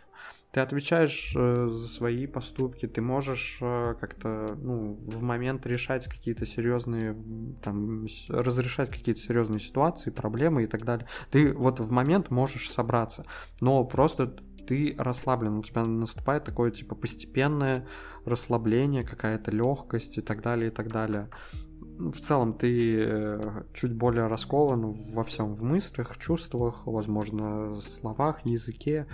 [0.52, 6.46] ты отвечаешь э, за свои поступки, ты можешь э, как-то, ну, в момент решать какие-то
[6.46, 7.16] серьезные,
[7.64, 11.08] там, разрешать какие-то серьезные ситуации, проблемы и так далее.
[11.30, 13.26] Ты вот в момент можешь собраться,
[13.62, 14.36] но просто
[14.72, 17.86] ты расслаблен, у тебя наступает такое, типа, постепенное
[18.24, 21.28] расслабление, какая-то легкость и так далее, и так далее.
[21.82, 29.08] В целом ты э, чуть более раскован во всем, в мыслях, чувствах, возможно, словах, языке,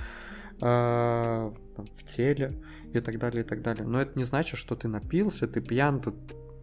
[0.61, 2.61] э, в теле
[2.93, 3.87] и так далее, и так далее.
[3.87, 6.15] Но это не значит, что ты напился, ты пьян, тут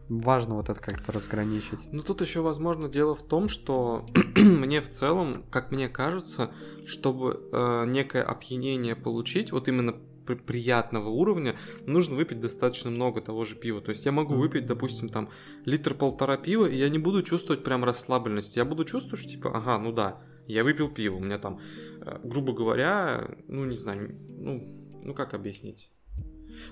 [0.09, 1.81] важно вот это как-то разграничить.
[1.93, 6.53] Ну тут еще, возможно, дело в том, что мне в целом, как мне кажется,
[6.87, 9.95] чтобы э, некое опьянение получить, вот именно
[10.27, 13.81] при- приятного уровня, нужно выпить достаточно много того же пива.
[13.81, 15.31] То есть я могу выпить, допустим, там
[15.65, 18.57] литр-полтора пива, и я не буду чувствовать прям расслабленность.
[18.57, 21.61] Я буду чувствовать, что типа, ага, ну да, я выпил пиво, у меня там,
[22.01, 25.91] э, грубо говоря, ну не знаю, ну, ну как объяснить?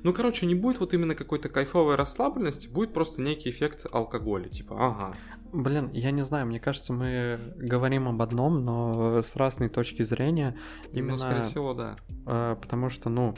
[0.03, 4.77] Ну, короче, не будет вот именно какой-то кайфовой расслабленности, будет просто некий эффект алкоголя, типа,
[4.79, 5.17] ага.
[5.53, 10.57] Блин, я не знаю, мне кажется, мы говорим об одном, но с разной точки зрения.
[10.93, 11.97] Именно Ну, скорее всего, да.
[12.27, 13.35] Э, потому что, ну,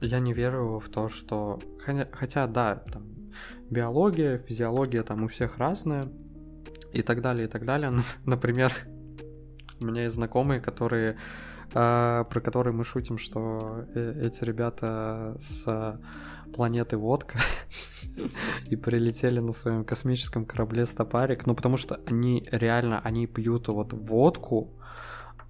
[0.00, 1.60] я не верю в то, что...
[2.12, 3.32] Хотя, да, там,
[3.70, 6.12] биология, физиология там у всех разная,
[6.94, 7.90] и так далее, и так далее.
[7.90, 8.72] Ну, Например,
[9.80, 11.18] у меня есть знакомые, которые...
[11.74, 15.98] э, про которые мы шутим, что э, эти ребята с
[16.54, 17.38] планеты Водка
[18.70, 23.92] и прилетели на своем космическом корабле Стопарик, ну потому что они реально, они пьют вот
[23.92, 24.72] водку,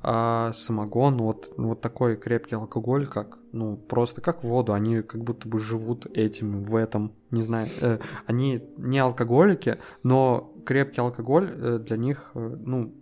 [0.07, 5.49] а самогон, вот, вот такой крепкий алкоголь, как, ну, просто как воду, они как будто
[5.49, 11.79] бы живут этим, в этом, не знаю, э, они не алкоголики, но крепкий алкоголь э,
[11.79, 12.95] для них, э, ну,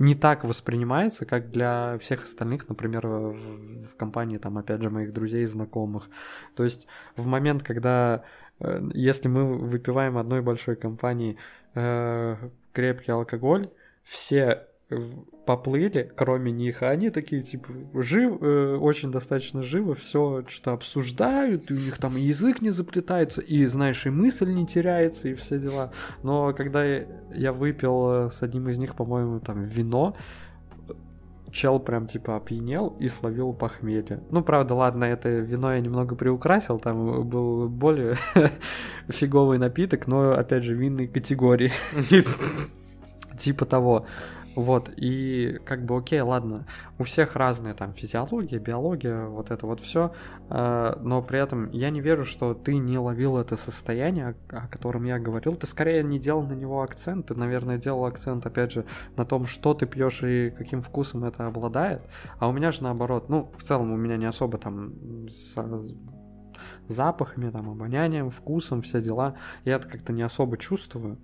[0.00, 5.12] не так воспринимается, как для всех остальных, например, в, в компании, там, опять же, моих
[5.12, 6.08] друзей и знакомых.
[6.56, 8.24] То есть в момент, когда,
[8.60, 11.36] э, если мы выпиваем одной большой компании
[11.74, 12.36] э,
[12.72, 13.68] крепкий алкоголь,
[14.02, 14.96] все э,
[15.50, 21.72] поплыли, кроме них, а они такие, типа, жив, э, очень достаточно живо, все что обсуждают,
[21.72, 25.58] и у них там язык не заплетается, и, знаешь, и мысль не теряется, и все
[25.58, 25.90] дела.
[26.22, 30.14] Но когда я, я выпил э, с одним из них, по-моему, там, вино,
[31.50, 34.20] чел прям, типа, опьянел и словил похмелье.
[34.30, 38.14] Ну, правда, ладно, это вино я немного приукрасил, там был более
[39.08, 41.72] фиговый напиток, но, опять же, винной категории.
[43.36, 44.06] Типа того.
[44.60, 46.66] Вот, и как бы окей, ладно,
[46.98, 50.12] у всех разные там физиология, биология, вот это вот все,
[50.48, 55.04] но при этом я не верю, что ты не ловил это состояние, о о котором
[55.04, 58.84] я говорил, ты скорее не делал на него акцент, ты, наверное, делал акцент, опять же,
[59.16, 62.02] на том, что ты пьешь и каким вкусом это обладает,
[62.38, 64.92] а у меня же наоборот, ну, в целом у меня не особо там
[65.28, 65.56] с
[66.88, 71.18] запахами, там, обонянием, вкусом, все дела, я это как-то не особо чувствую,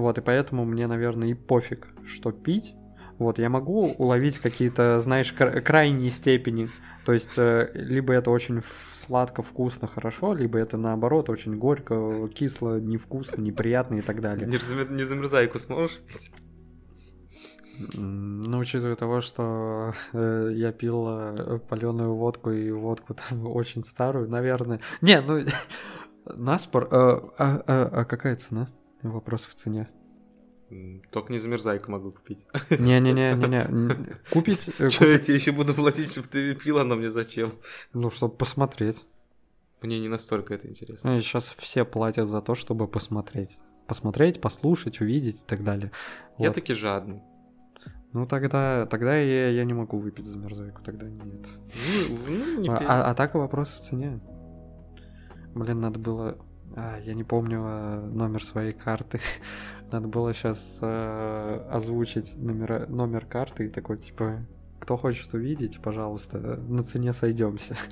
[0.00, 2.74] вот, и поэтому мне, наверное, и пофиг, что пить.
[3.18, 6.68] Вот, я могу уловить какие-то, знаешь, кра- крайние степени.
[7.04, 8.60] То есть, э, либо это очень
[8.92, 14.46] сладко, вкусно, хорошо, либо это наоборот очень горько, кисло, невкусно, неприятно и так далее.
[14.46, 16.30] Не, разме- не замерзайку сможешь пить?
[17.94, 24.80] Ну, учитывая того, что э, я пил паленую водку и водку там очень старую, наверное.
[25.00, 25.40] Не, ну
[26.36, 26.84] наспор.
[26.84, 28.66] э, а, а- а какая цена?
[29.02, 29.88] Вопрос в цене.
[31.12, 32.46] Только не замерзайку могу купить.
[32.70, 34.18] Не-не-не-не-не.
[34.30, 37.52] Купить, э, Че я тебе еще буду платить, чтобы ты пила, но мне зачем?
[37.94, 39.04] ну, чтобы посмотреть.
[39.80, 41.18] Мне не настолько это интересно.
[41.20, 43.58] Сейчас все платят за то, чтобы посмотреть.
[43.86, 45.90] Посмотреть, послушать, увидеть и так далее.
[46.36, 46.54] Я Вот.
[46.56, 47.22] таки жадный.
[48.12, 51.46] Ну, тогда, тогда я, я не могу выпить замерзайку, тогда нет.
[52.10, 54.20] Ну, ну, не А, а- а так вопрос в цене.
[55.54, 56.38] Блин, надо было...
[56.76, 59.20] а, я не помню а, номер своей карты.
[59.90, 64.44] Надо было сейчас озвучить номера, номер карты и такой, типа,
[64.78, 67.74] кто хочет увидеть, пожалуйста, на цене сойдемся.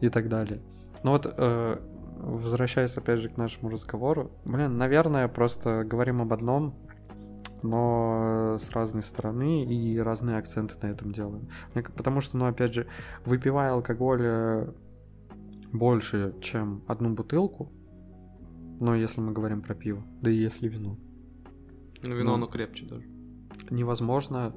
[0.00, 0.60] и так далее.
[1.02, 1.78] Ну вот, э,
[2.18, 6.74] возвращаясь опять же к нашему разговору, блин, наверное, просто говорим об одном,
[7.62, 11.48] но с разной стороны и разные акценты на этом делаем.
[11.96, 12.86] Потому что, ну, опять же,
[13.24, 14.72] выпивая алкоголь э,
[15.72, 17.72] больше, чем одну бутылку,
[18.80, 20.98] но если мы говорим про пиво, да и если вино,
[22.02, 22.34] Ну, вино, ну.
[22.34, 23.04] оно крепче даже.
[23.70, 24.54] невозможно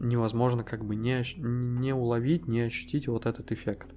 [0.00, 3.94] невозможно как бы не, не уловить, не ощутить вот этот эффект.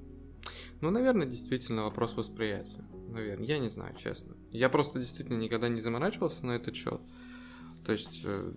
[0.82, 2.84] Ну, наверное, действительно вопрос восприятия.
[3.10, 4.36] Наверное, я не знаю, честно.
[4.52, 7.02] Я просто действительно никогда не заморачивался на этот счет.
[7.86, 8.54] То есть, э,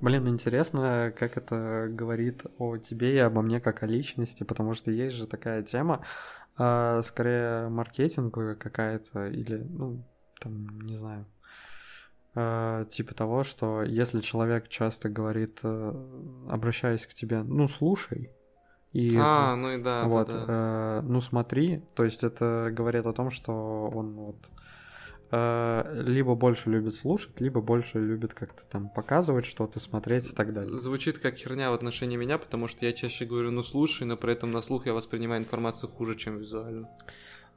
[0.00, 4.92] Блин, интересно, как это говорит о тебе и обо мне как о личности, потому что
[4.92, 6.04] есть же такая тема,
[6.56, 10.04] а, скорее маркетинговая какая-то, или, ну,
[10.40, 11.26] там, не знаю,
[12.34, 15.92] а, типа того, что если человек часто говорит, э,
[16.48, 18.30] обращаясь к тебе, ну, слушай,
[18.92, 19.16] и...
[19.18, 20.46] а, ну и да, вот, да, да.
[20.48, 24.36] э, ну смотри, то есть это говорит о том, что он вот
[25.30, 30.52] э, либо больше любит слушать, либо больше любит как-то там показывать что-то, смотреть и так
[30.52, 30.76] далее.
[30.76, 34.32] Звучит как херня в отношении меня, потому что я чаще говорю, ну слушай, но при
[34.32, 36.88] этом на слух я воспринимаю информацию хуже, чем визуально.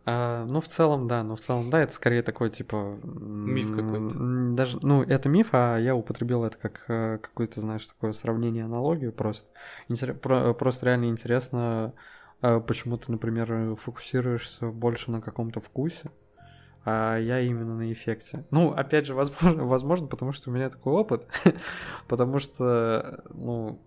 [0.06, 3.00] А, ну, в целом, да, ну, в целом, да, это скорее такой, типа...
[3.04, 4.18] Миф какой-то.
[4.54, 9.14] Даже, ну, это миф, а я употребил это как э, какое-то, знаешь, такое сравнение, аналогию
[9.14, 9.48] просто.
[9.88, 11.94] Интере- про- просто реально интересно,
[12.42, 16.12] э, почему ты, например, фокусируешься больше на каком-то вкусе,
[16.86, 18.46] а я именно на эффекте.
[18.52, 21.28] Ну, опять же, возможно, возможно потому что у меня такой опыт,
[22.08, 23.80] потому что, ну,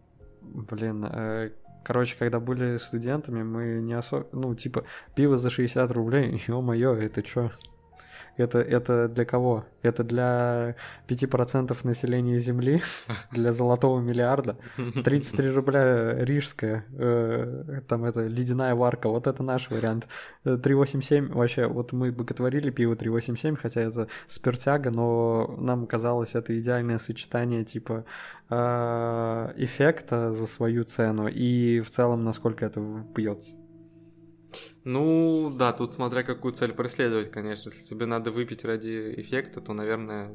[0.43, 1.51] блин, э,
[1.85, 4.85] короче, когда были студентами, мы не особо, ну, типа,
[5.15, 7.51] пиво за 60 рублей, ё-моё, это чё?
[8.37, 9.65] Это, это для кого?
[9.83, 10.75] Это для
[11.09, 12.83] 5% населения Земли,
[13.33, 14.57] для золотого миллиарда.
[15.05, 20.07] 33 рубля рижская, э, там это ледяная варка, вот это наш вариант.
[20.45, 26.59] Э, 387, вообще, вот мы боготворили пиво 387, хотя это спиртяга, но нам казалось это
[26.59, 28.05] идеальное сочетание типа
[28.51, 32.81] э, эффекта за свою цену и в целом насколько это
[33.15, 33.55] пьется.
[34.85, 37.71] Ну, да, тут смотря какую цель преследовать, конечно.
[37.71, 40.33] Если тебе надо выпить ради эффекта, то, наверное,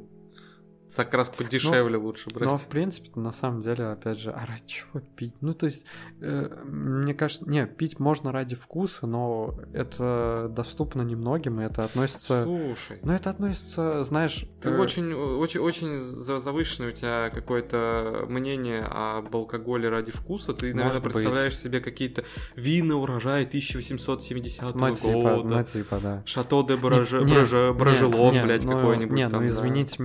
[0.95, 2.49] как раз подешевле лучше брать.
[2.49, 5.33] Но в принципе, на самом деле, опять же, а ради чего пить?
[5.41, 5.85] Ну, то есть,
[6.21, 12.43] э, мне кажется, не, пить можно ради вкуса, но это доступно немногим, и это относится...
[12.43, 14.45] Слушай, Ну, это относится, знаешь...
[14.61, 20.53] ты э, очень, очень, очень за- завышенное у тебя какое-то мнение об алкоголе ради вкуса.
[20.53, 21.13] Ты, наверное, Может быть.
[21.13, 22.23] представляешь себе какие-то
[22.55, 25.47] вина урожая 1870 Ну, типа, года.
[25.57, 26.21] ну, типа, да.
[26.25, 27.33] Шато де Браже, Не-
[27.73, 29.53] Браже- не- блядь, ну, какой-нибудь Не, там, ну да.
[29.53, 29.95] извините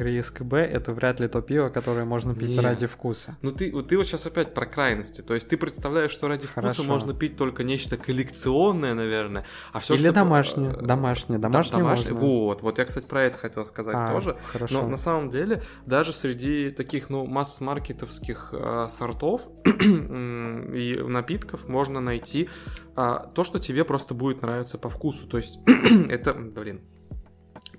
[0.00, 2.60] Сангрия СКБ это вряд ли то пиво, которое можно пить Не.
[2.60, 3.36] ради вкуса.
[3.42, 5.20] Ну ты, вот ты вот сейчас опять про крайности.
[5.20, 6.84] То есть ты представляешь, что ради вкуса Хорошо.
[6.84, 10.12] можно пить только нечто коллекционное, наверное, а все Или что...
[10.12, 12.14] домашнее, э, домашнее, да- домашнее можно.
[12.14, 14.36] Вот, вот я, кстати, про это хотел сказать А, тоже.
[14.52, 14.80] Хорошо.
[14.80, 22.48] Но на самом деле, даже среди таких, ну, масс-маркетовских э, сортов и напитков можно найти
[22.96, 25.26] а, то, что тебе просто будет нравиться по вкусу.
[25.26, 25.58] То есть
[26.08, 26.80] это, блин,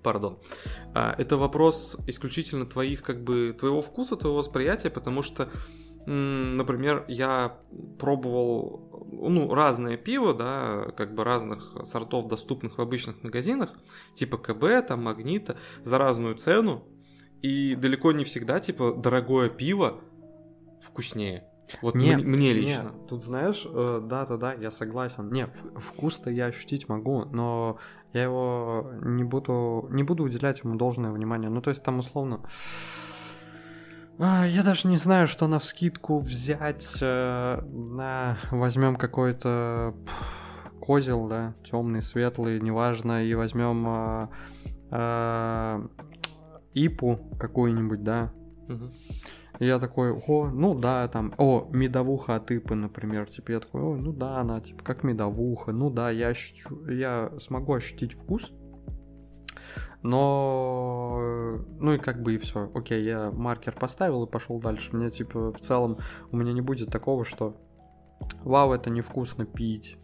[0.02, 0.40] пардон,
[0.94, 5.50] А, это вопрос исключительно твоих, как бы, твоего вкуса, твоего восприятия, потому что,
[6.06, 7.58] например, я
[8.00, 13.74] пробовал, ну, разное пиво, да, как бы разных сортов, доступных в обычных магазинах,
[14.16, 16.84] типа КБ, там, Магнита, за разную цену,
[17.42, 20.02] и далеко не всегда, типа, дорогое пиво
[20.82, 21.51] вкуснее.
[21.82, 22.92] Вот Не, мне, мне не, лично.
[23.08, 25.32] тут знаешь, э, да-да-да, я согласен.
[25.32, 27.78] Не, вкус-то я ощутить могу, но
[28.14, 31.50] я его не буду, не буду уделять ему должное внимание.
[31.50, 32.42] Ну, то есть там условно...
[34.20, 39.96] А, Я даже не знаю, что на вскидку взять э, на возьмем какой-то
[40.80, 44.30] козел, да, темный, светлый, неважно, и возьмем а,
[44.92, 45.88] а,
[46.74, 48.34] ипу какую-нибудь, да,
[48.68, 48.94] Мгм.
[49.62, 53.82] И я такой, о, ну да, там, о, медовуха от Ипы, например, типа, я такой,
[53.84, 58.52] о, ну да, она, типа, как медовуха, ну да, я ощущу, я смогу ощутить вкус,
[60.02, 62.72] Но, ну и как бы и все.
[62.74, 64.96] Окей, я маркер поставил и пошел дальше.
[64.96, 66.00] Мне типа в целом
[66.32, 67.56] у меня не будет такого, что
[68.44, 70.00] вау, это невкусно пить.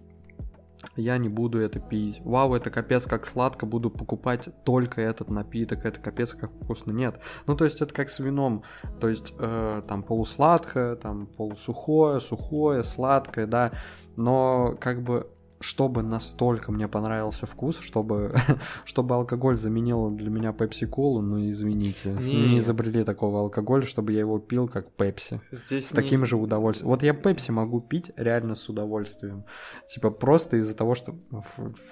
[0.95, 2.21] Я не буду это пить.
[2.23, 6.91] Вау, это капец как сладко, буду покупать только этот напиток, это капец как вкусно.
[6.91, 7.19] Нет.
[7.45, 8.63] Ну, то есть это как с вином.
[8.99, 13.71] То есть э, там полусладкое, там полусухое, сухое, сладкое, да.
[14.15, 15.27] Но как бы
[15.59, 18.35] чтобы настолько мне понравился вкус, чтобы,
[18.85, 22.49] чтобы алкоголь заменил для меня пепси-колу, ну извините, не.
[22.49, 25.41] не изобрели такого алкоголя, чтобы я его пил как пепси.
[25.51, 25.95] Здесь с не...
[25.95, 26.89] таким же удовольствием.
[26.89, 29.45] Вот я пепси могу пить реально с удовольствием.
[29.89, 31.15] Типа просто из-за того, что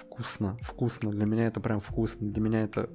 [0.00, 1.10] вкусно, вкусно.
[1.10, 2.26] Для меня это прям вкусно.
[2.26, 2.88] Для меня это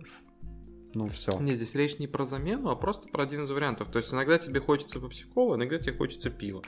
[0.93, 1.39] ну все.
[1.39, 3.89] Не, здесь речь не про замену, а просто про один из вариантов.
[3.89, 6.61] То есть иногда тебе хочется пепси-кола, иногда тебе хочется пива.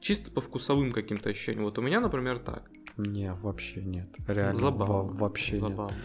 [0.00, 1.64] Чисто по вкусовым каким-то ощущениям.
[1.64, 2.68] Вот у меня, например, так.
[2.96, 4.08] Не, вообще нет.
[4.26, 5.12] Реально Забавно.
[5.12, 5.94] вообще Забавно.
[5.94, 6.04] нет.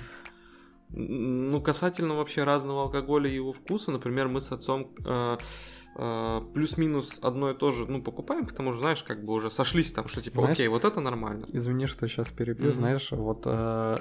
[0.89, 5.37] Ну, касательно вообще разного алкоголя и его вкуса, например, мы с отцом э,
[5.97, 9.91] э, плюс-минус одно и то же, ну, покупаем, потому что, знаешь, как бы уже сошлись
[9.91, 11.45] там, что типа, знаешь, окей, вот это нормально.
[11.51, 12.73] Извини, что сейчас перебью, mm-hmm.
[12.73, 13.97] знаешь, вот э,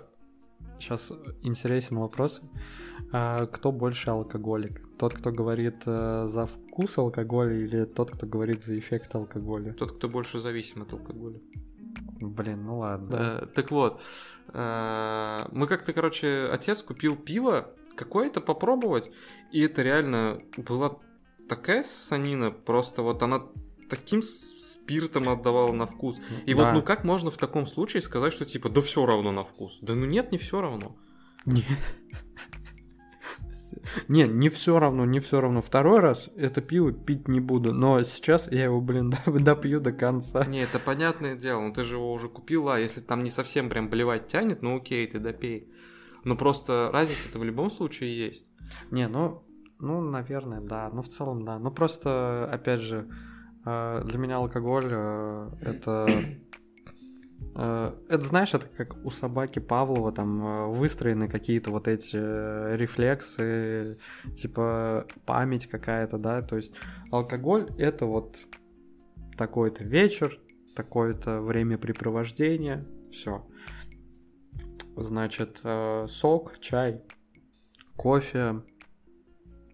[0.78, 1.12] сейчас
[1.42, 2.40] интересен вопрос,
[3.12, 4.80] э, кто больше алкоголик?
[4.96, 9.72] Тот, кто говорит э, за вкус алкоголя или тот, кто говорит за эффект алкоголя?
[9.72, 11.40] Тот, кто больше зависим от алкоголя.
[12.20, 13.08] Блин, ну ладно.
[13.08, 14.00] Да, так вот,
[14.52, 19.10] э, мы как-то, короче, отец купил пиво какое-то попробовать,
[19.52, 20.98] и это реально была
[21.48, 23.42] такая санина, просто вот она
[23.88, 26.18] таким спиртом отдавала на вкус.
[26.44, 26.64] И да.
[26.64, 29.78] вот, ну как можно в таком случае сказать, что типа, да все равно на вкус?
[29.80, 30.96] Да ну нет, не все равно.
[31.44, 31.64] Не.
[34.08, 35.60] Не, не все равно, не все равно.
[35.60, 40.44] Второй раз это пиво пить не буду, но сейчас я его, блин, допью до конца.
[40.44, 43.68] Не, это понятное дело, но ты же его уже купил, а если там не совсем
[43.68, 45.72] прям блевать тянет, ну окей, ты допей.
[46.24, 48.46] Но просто разница-то в любом случае есть.
[48.90, 49.44] Не, ну,
[49.78, 50.90] ну, наверное, да.
[50.92, 51.58] Ну, в целом, да.
[51.58, 53.08] Ну, просто, опять же,
[53.64, 56.08] э, для меня алкоголь э, это
[57.56, 63.98] это, знаешь, это как у собаки Павлова, там э, выстроены какие-то вот эти э, рефлексы,
[64.36, 66.72] типа память какая-то, да, то есть
[67.10, 68.36] алкоголь— это вот
[69.38, 70.38] такой-то вечер,
[70.74, 73.46] такое-то времяпрепровождение, все.
[74.96, 75.60] Значит,
[76.08, 77.02] сок, чай,
[77.96, 78.62] кофе,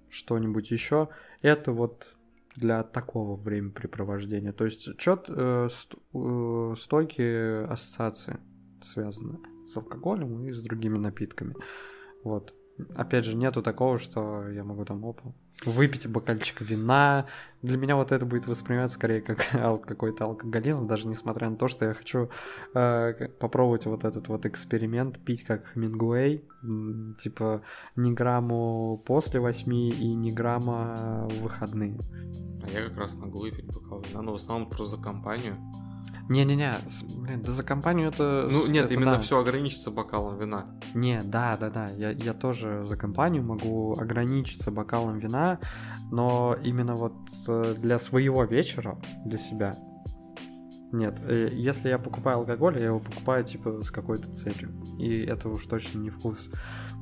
[0.08, 1.08] что-нибудь еще,
[1.42, 2.11] это вот
[2.56, 4.52] для такого времяпрепровождения.
[4.52, 8.38] То есть чет э, ст, э, стойкие ассоциации
[8.82, 11.54] связаны с алкоголем и с другими напитками.
[12.24, 12.54] Вот.
[12.96, 17.26] Опять же, нету такого, что я могу там опу выпить бокальчик вина.
[17.62, 19.46] Для меня вот это будет восприниматься скорее как
[19.86, 22.28] какой-то алкоголизм, даже несмотря на то, что я хочу
[22.74, 26.44] э, попробовать вот этот вот эксперимент, пить как Хемингуэй,
[27.18, 27.62] типа
[27.96, 31.98] ни грамму после восьми и ни грамма в выходные.
[32.64, 35.56] А я как раз могу выпить бокал вина, но в основном просто за компанию.
[36.28, 36.78] Не-не-не,
[37.18, 38.48] блин, да за компанию это...
[38.50, 39.18] Ну нет, это именно да.
[39.18, 40.66] все ограничится бокалом вина.
[40.94, 45.58] Не, да, да, да, я, я тоже за компанию могу ограничиться бокалом вина,
[46.10, 47.14] но именно вот
[47.48, 49.76] э, для своего вечера, для себя,
[50.92, 54.70] нет, э, если я покупаю алкоголь, я его покупаю типа с какой-то целью.
[54.98, 56.50] И это уж точно не вкус.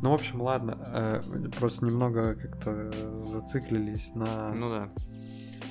[0.01, 1.23] Ну, в общем, ладно, э,
[1.59, 4.89] просто немного как-то зациклились на, ну, да.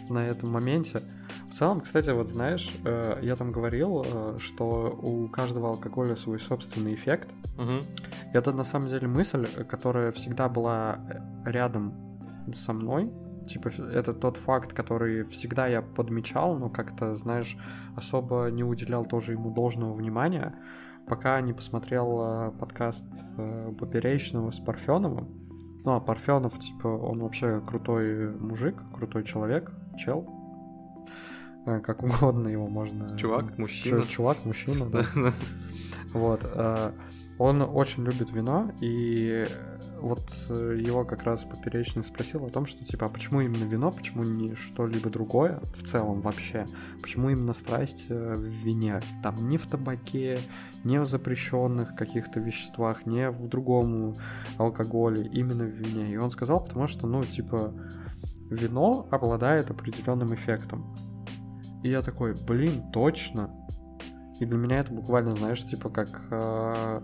[0.10, 1.02] На этом моменте.
[1.50, 6.40] В целом, кстати, вот знаешь, э, я там говорил, э, что у каждого алкоголя свой
[6.40, 7.30] собственный эффект.
[7.58, 7.86] Угу.
[8.34, 11.94] Это на самом деле мысль, которая всегда была э, рядом
[12.56, 13.12] со мной.
[13.48, 17.58] Типа, это тот факт, который всегда я подмечал, но как-то, знаешь,
[17.96, 20.54] особо не уделял тоже ему должного внимания,
[21.08, 23.08] пока не посмотрел подкаст
[23.80, 25.40] Поперечного с Парфеновым.
[25.84, 30.26] Ну, а Парфенов, типа, он вообще крутой мужик, крутой человек, чел,
[31.66, 33.18] Э, как угодно его можно...
[33.18, 34.06] Чувак, мужчина.
[34.08, 35.04] Чувак, мужчина, да.
[36.14, 36.42] Вот.
[36.44, 36.92] Э,
[37.38, 39.48] он очень любит вино, и
[40.02, 43.92] вот э, его как раз поперечный спросил о том, что типа, а почему именно вино,
[43.92, 46.66] почему не что-либо другое в целом вообще?
[47.02, 49.02] Почему именно страсть в вине?
[49.24, 50.42] Там не в табаке,
[50.84, 54.18] не в запрещенных каких-то веществах, не в другом
[54.58, 56.12] алкоголе, именно в вине.
[56.12, 57.74] И он сказал, потому что, ну, типа,
[58.50, 60.96] вино обладает определенным эффектом.
[61.84, 63.56] И я такой, блин, точно.
[64.40, 67.02] И для меня это буквально, знаешь, типа как э,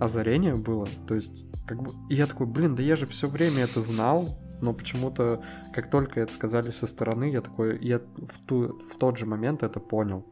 [0.00, 0.88] озарение было.
[1.06, 1.92] То есть, как бы.
[2.10, 6.20] И я такой, блин, да я же все время это знал, но почему-то, как только
[6.20, 10.24] это сказали со стороны, я такой, я в, ту, в тот же момент это понял.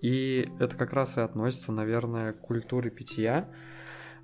[0.00, 3.48] И это как раз и относится, наверное, к культуре питья.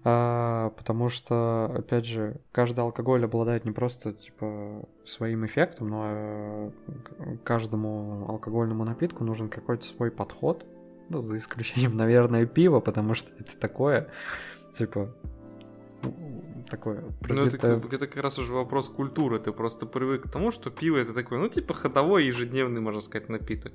[0.09, 6.71] А, потому что, опять же, каждый алкоголь обладает не просто, типа, своим эффектом, но э,
[7.43, 10.65] каждому алкогольному напитку нужен какой-то свой подход,
[11.09, 14.09] ну, за исключением, наверное, пива, потому что это такое,
[14.79, 15.13] типа,
[16.71, 19.41] такое Ну, это, это как раз уже вопрос культуры.
[19.41, 23.29] Ты просто привык к тому, что пиво это такой, ну, типа, ходовой ежедневный, можно сказать,
[23.29, 23.73] напиток.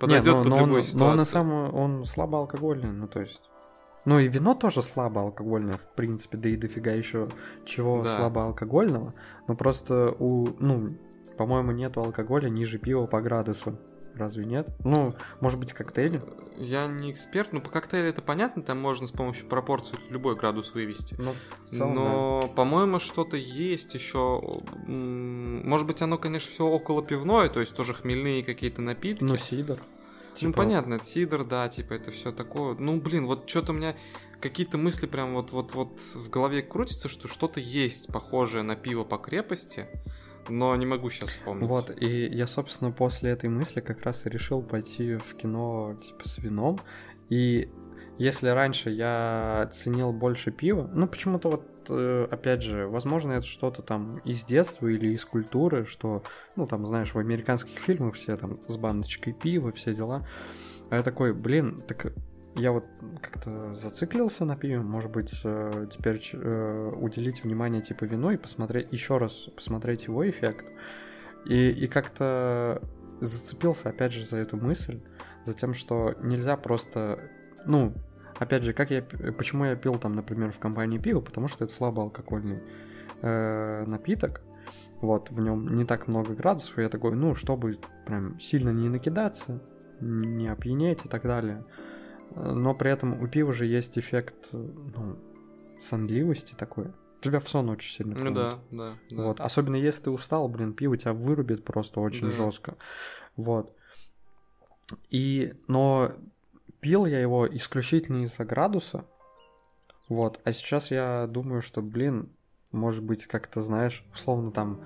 [0.00, 0.98] Подойдет но, под но любой он, ситуации.
[0.98, 3.40] Но он на самом он слабо алкогольный, ну, то есть.
[4.04, 7.28] Ну и вино тоже слабо алкогольное, в принципе, да и дофига еще
[7.64, 8.16] чего да.
[8.16, 9.14] слабо алкогольного.
[9.48, 10.96] Но просто у, ну,
[11.36, 13.78] по-моему, нету алкоголя ниже пива по градусу.
[14.14, 14.70] Разве нет?
[14.84, 16.22] Ну, может быть, коктейли?
[16.56, 20.72] Я не эксперт, но по коктейлю это понятно, там можно с помощью пропорции любой градус
[20.72, 21.16] вывести.
[21.18, 21.32] Ну,
[21.68, 22.48] целом, но, да.
[22.48, 24.40] по-моему, что-то есть еще.
[24.86, 29.24] Может быть, оно, конечно, все около пивное, то есть тоже хмельные какие-то напитки.
[29.24, 29.80] Ну, сидр.
[30.34, 30.62] Ну, типа...
[30.62, 32.74] Ну, понятно, это сидр, да, типа, это все такое.
[32.74, 33.94] Ну, блин, вот что-то у меня
[34.40, 39.86] какие-то мысли прям вот-вот-вот в голове крутятся, что что-то есть похожее на пиво по крепости
[40.48, 41.68] но не могу сейчас вспомнить.
[41.68, 46.28] Вот, и я, собственно, после этой мысли как раз и решил пойти в кино, типа,
[46.28, 46.80] с вином,
[47.30, 47.70] и
[48.18, 53.82] если раньше я ценил больше пива, ну, почему-то вот, э, опять же, возможно, это что-то
[53.82, 56.22] там из детства или из культуры, что,
[56.56, 60.26] ну, там, знаешь, в американских фильмах все там с баночкой пива, все дела,
[60.90, 62.12] а я такой, блин, так
[62.56, 62.84] я вот
[63.20, 68.88] как-то зациклился на пиве, может быть, э, теперь э, уделить внимание типа вину и посмотреть,
[68.92, 70.64] еще раз посмотреть его эффект.
[71.46, 72.80] И, и как-то
[73.20, 75.00] зацепился опять же за эту мысль,
[75.44, 77.18] за тем, что нельзя просто,
[77.66, 77.92] ну,
[78.38, 81.72] опять же, как я, почему я пил там, например, в компании пиво, потому что это
[81.72, 82.62] слабоалкогольный
[83.22, 84.42] э, напиток,
[85.00, 88.88] вот, в нем не так много градусов, и я такой, ну, чтобы прям сильно не
[88.88, 89.62] накидаться,
[90.00, 91.64] не опьянеть и так далее,
[92.34, 95.18] но при этом у пива же есть эффект ну,
[95.78, 96.92] сонливости такой.
[97.20, 99.22] Тебя в сон очень сильно Ну да, да, да.
[99.22, 99.40] Вот.
[99.40, 102.30] Особенно если ты устал, блин, пиво тебя вырубит просто очень да.
[102.30, 102.76] жестко.
[103.36, 103.74] Вот.
[105.10, 106.12] И, но
[106.84, 109.06] пил я его исключительно из-за градуса.
[110.10, 110.38] Вот.
[110.44, 112.28] А сейчас я думаю, что, блин,
[112.72, 114.82] может быть, как-то, знаешь, условно там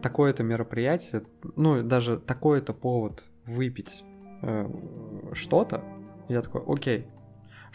[0.00, 1.22] такое-то мероприятие,
[1.56, 4.04] ну, даже такой-то повод выпить
[4.42, 4.70] э,
[5.32, 5.82] что-то,
[6.28, 7.08] я такой, окей,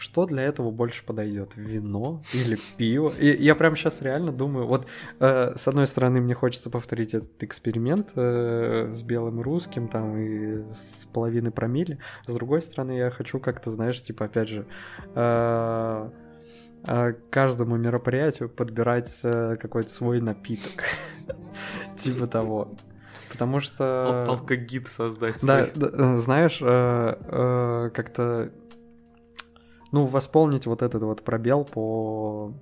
[0.00, 1.52] что для этого больше подойдет?
[1.56, 3.12] Вино или пиво?
[3.18, 4.86] И я прям сейчас реально думаю, вот
[5.18, 10.66] э, с одной стороны мне хочется повторить этот эксперимент э, с белым русским там и
[10.72, 14.66] с половины промили, с другой стороны я хочу как-то, знаешь, типа опять же
[15.14, 16.10] э,
[16.86, 20.84] э, каждому мероприятию подбирать э, какой-то свой напиток,
[21.96, 22.74] типа того.
[23.30, 24.26] Потому что...
[24.28, 25.44] Алкогид создать.
[25.44, 25.66] Да,
[26.18, 28.50] знаешь, э, как-то...
[29.92, 32.54] Ну, восполнить вот этот вот пробел по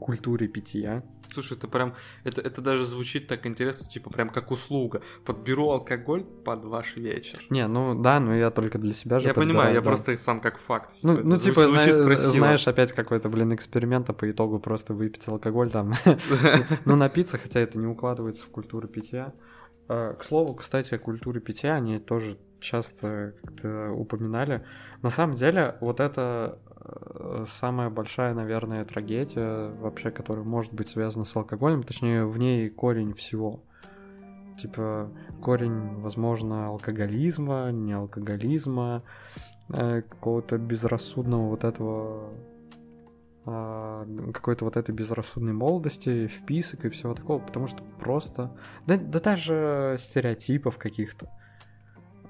[0.00, 1.02] культуре питья.
[1.32, 1.94] Слушай, это прям,
[2.24, 5.00] это, это даже звучит так интересно, типа прям как услуга.
[5.24, 7.40] Подберу алкоголь под ваш вечер.
[7.50, 10.40] Не, ну да, но я только для себя же Я подбираю, понимаю, я просто сам
[10.40, 10.94] как факт.
[11.02, 12.32] Ну, типа, ну типа, звучит зна- красиво.
[12.32, 15.92] знаешь, опять какой-то, блин, эксперимент, а по итогу просто выпить алкоголь там.
[16.84, 19.32] Ну, напиться, хотя это не укладывается в культуру питья.
[19.88, 24.64] А, к слову, кстати, о культуре питья, они тоже часто как-то упоминали.
[25.02, 31.24] На самом деле, вот это э, самая большая, наверное, трагедия вообще, которая может быть связана
[31.24, 33.62] с алкоголем, точнее, в ней корень всего.
[34.58, 39.02] Типа, корень, возможно, алкоголизма, не алкоголизма,
[39.68, 42.30] э, какого-то безрассудного вот этого
[43.46, 48.56] а, какой-то вот этой безрассудной молодости, вписок и всего такого, потому что просто...
[48.86, 51.28] Да, да даже стереотипов каких-то.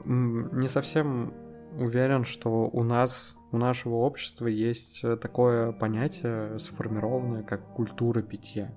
[0.04, 1.34] Не совсем
[1.76, 8.74] уверен, что у нас, у нашего общества есть такое понятие сформированное, как культура питья.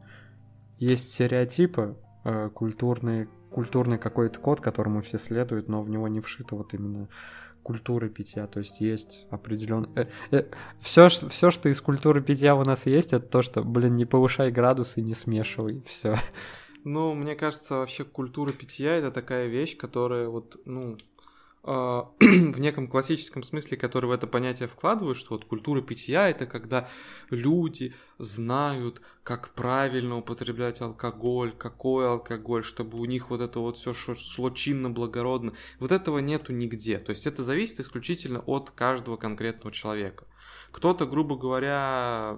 [0.78, 1.95] Есть стереотипы,
[2.26, 7.07] э, культурный, культурный какой-то код, которому все следуют, но в него не вшито вот именно
[7.63, 9.89] культуры питья, то есть есть определенный...
[9.95, 10.45] Э, э,
[10.80, 14.51] все, все, что из культуры питья у нас есть, это то, что, блин, не повышай
[14.51, 16.17] градусы, не смешивай, все.
[16.84, 20.97] Ну, мне кажется, вообще культура питья это такая вещь, которая вот, ну,
[22.20, 26.89] в неком классическом смысле, который в это понятие вкладывают, что вот культура питья это когда
[27.30, 33.93] люди знают, как правильно употреблять алкоголь, какой алкоголь, чтобы у них вот это вот все
[33.93, 35.53] шло чинно, благородно.
[35.80, 36.97] Вот этого нету нигде.
[36.97, 40.26] То есть это зависит исключительно от каждого конкретного человека.
[40.74, 42.38] Кто-то, грубо говоря,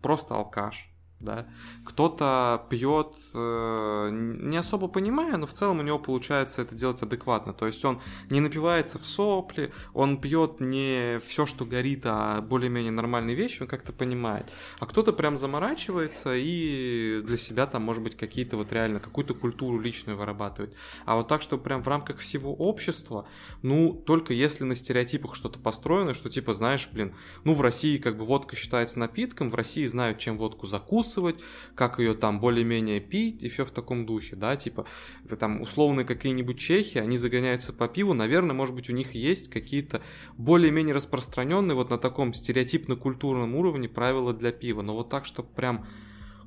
[0.00, 0.88] просто алкаш,
[1.22, 1.46] да.
[1.84, 7.52] Кто-то пьет э, не особо понимая, но в целом у него получается это делать адекватно.
[7.52, 8.00] То есть он
[8.30, 13.68] не напивается в сопли, он пьет не все, что горит, а более-менее нормальные вещи, он
[13.68, 14.50] как-то понимает.
[14.78, 19.78] А кто-то прям заморачивается и для себя там, может быть, какие-то вот реально, какую-то культуру
[19.80, 20.74] личную вырабатывает.
[21.04, 23.26] А вот так, что прям в рамках всего общества,
[23.62, 27.14] ну, только если на стереотипах что-то построено, что типа, знаешь, блин,
[27.44, 30.66] ну, в России как бы водка считается напитком, в России знают, чем водку
[31.12, 31.40] закусывать,
[31.74, 34.86] как ее там более-менее пить и все в таком духе, да, типа,
[35.24, 39.50] это там условные какие-нибудь чехи, они загоняются по пиву, наверное, может быть, у них есть
[39.50, 40.02] какие-то
[40.36, 45.86] более-менее распространенные вот на таком стереотипно-культурном уровне правила для пива, но вот так, что прям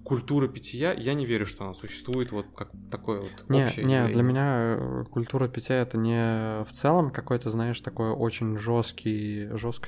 [0.03, 3.95] культура питья, я не верю, что она существует вот как такое вот не, общее Не,
[3.95, 4.13] явление.
[4.13, 9.87] для меня э, культура питья это не в целом какой-то, знаешь, такой очень жесткий, жестко,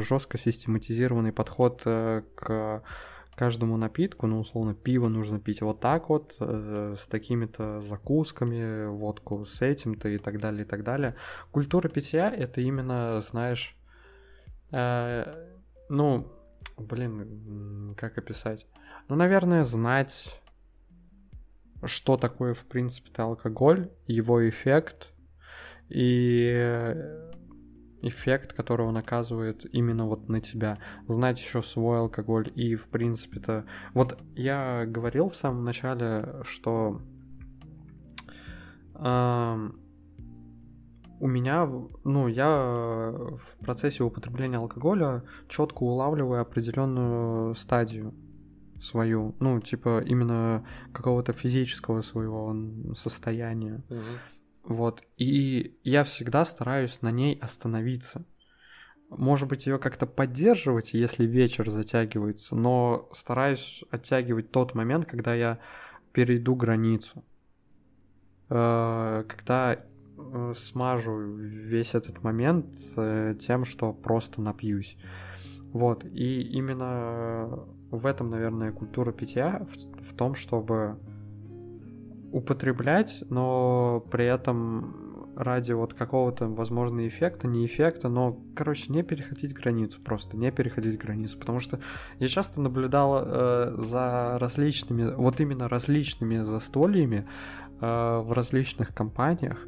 [0.00, 2.84] жестко систематизированный подход э, к
[3.40, 9.46] каждому напитку, ну, условно, пиво нужно пить вот так вот, э, с такими-то закусками, водку
[9.46, 11.14] с этим-то и так далее, и так далее.
[11.50, 13.74] Культура питья— это именно, знаешь,
[14.72, 15.24] э,
[15.88, 16.30] ну,
[16.76, 18.66] блин, как описать?
[19.08, 20.38] Ну, наверное, знать,
[21.84, 25.14] что такое, в принципе-то, алкоголь, его эффект
[25.88, 27.29] и
[28.02, 30.78] эффект, который он оказывает именно вот на тебя.
[31.06, 33.64] Знать еще свой алкоголь и, в принципе-то...
[33.94, 37.00] Вот я говорил в самом начале, что
[38.94, 39.70] э,
[41.20, 41.68] у меня,
[42.04, 48.14] ну, я в процессе употребления алкоголя четко улавливаю определенную стадию
[48.80, 52.56] свою, ну, типа именно какого-то физического своего
[52.94, 53.82] состояния.
[53.90, 54.18] Мгм.
[54.70, 55.02] Вот.
[55.16, 58.24] И я всегда стараюсь на ней остановиться.
[59.08, 65.58] Может быть, ее как-то поддерживать, если вечер затягивается, но стараюсь оттягивать тот момент, когда я
[66.12, 67.24] перейду границу.
[68.48, 74.96] Э, Когда э, смажу весь этот момент э, тем, что просто напьюсь.
[75.72, 76.04] Вот.
[76.04, 79.66] И именно в этом, наверное, культура питья,
[80.00, 81.00] в, том, чтобы
[82.32, 89.54] употреблять, но при этом ради вот какого-то, возможно, эффекта, не эффекта, но, короче, не переходить
[89.54, 91.80] границу, просто не переходить границу, потому что
[92.18, 97.26] я часто наблюдал э, за различными, вот именно различными застольями
[97.80, 99.58] э, в различных компаниях,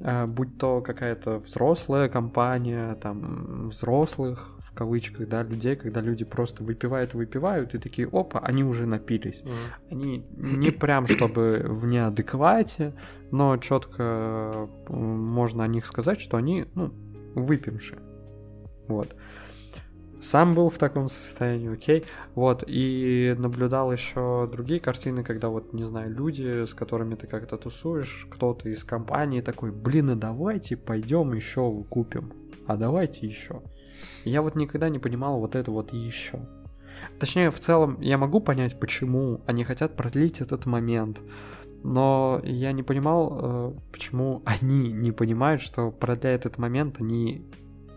[0.00, 7.12] э, будь то какая-то взрослая компания, там, взрослых, кавычках, да, людей, когда люди просто выпивают,
[7.12, 9.42] выпивают, и такие, опа, они уже напились.
[9.44, 9.54] Мгм.
[9.90, 12.94] Они не прям чтобы в неадеквате,
[13.30, 16.94] но четко можно о них сказать, что они, ну,
[17.34, 18.00] выпившие.
[18.88, 19.14] Вот.
[20.22, 22.04] Сам был в таком состоянии, окей.
[22.34, 27.58] Вот, и наблюдал еще другие картины, когда вот, не знаю, люди, с которыми ты как-то
[27.58, 32.32] тусуешь, кто-то из компании такой, блин, а давайте пойдем еще купим,
[32.66, 33.60] а давайте еще.
[34.24, 36.40] Я вот никогда не понимал вот это вот еще.
[37.18, 41.22] Точнее, в целом, я могу понять, почему они хотят продлить этот момент.
[41.82, 47.46] Но я не понимал, э, почему они не понимают, что продляя этот момент, они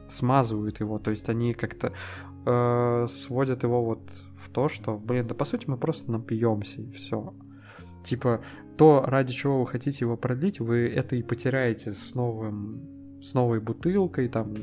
[0.08, 1.00] смазывают его.
[1.00, 1.92] То есть они как-то
[2.46, 4.02] э, сводят его вот
[4.38, 7.34] в то, что, блин, да по сути мы просто напьемся и все.
[8.04, 8.42] Типа,
[8.78, 13.60] то, ради чего вы хотите его продлить, вы это и потеряете с новым, с новой
[13.60, 14.54] бутылкой, там,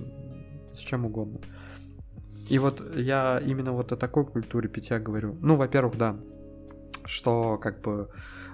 [0.75, 1.41] с чем угодно.
[2.49, 5.37] И вот я именно вот о такой культуре питья говорю.
[5.41, 6.17] Ну, во-первых, да,
[7.05, 8.11] что как бы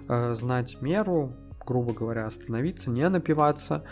[0.09, 1.35] э, знать меру,
[1.67, 3.85] грубо говоря, остановиться, не напиваться.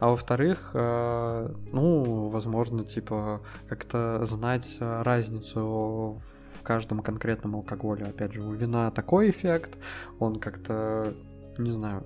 [0.00, 6.20] А во-вторых, э, ну, возможно, типа, как-то знать э, разницу
[6.56, 8.06] в каждом конкретном алкоголе.
[8.06, 9.78] Опять же, у вина такой эффект,
[10.18, 11.14] он как-то,
[11.56, 12.04] не знаю,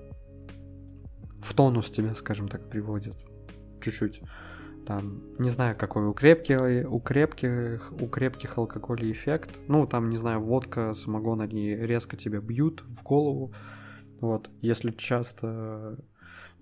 [1.43, 3.17] в тонус тебя, скажем так, приводит.
[3.81, 4.23] Чуть-чуть.
[4.87, 9.61] Там, не знаю, какой у крепких, у крепких, у крепких алкоголей эффект.
[9.67, 13.53] Ну, там, не знаю, водка, самогон, они резко тебя бьют в голову.
[14.21, 15.99] Вот, если часто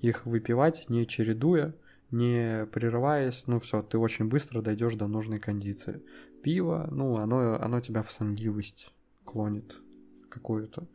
[0.01, 1.75] их выпивать, не чередуя,
[2.11, 6.03] не прерываясь, ну все, ты очень быстро дойдешь до нужной кондиции.
[6.43, 8.93] Пиво, ну, оно, оно тебя в сонливость
[9.25, 9.81] клонит
[10.31, 10.87] какую-то.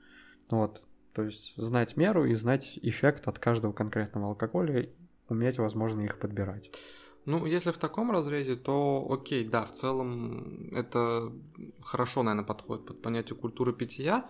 [0.50, 4.90] Вот, то есть знать меру и знать эффект от каждого конкретного алкоголя,
[5.28, 6.72] уметь, возможно, их подбирать.
[7.30, 11.32] Ну, если в таком разрезе, то окей, да, в целом это
[11.84, 14.26] хорошо, наверное, подходит под понятие культуры питья.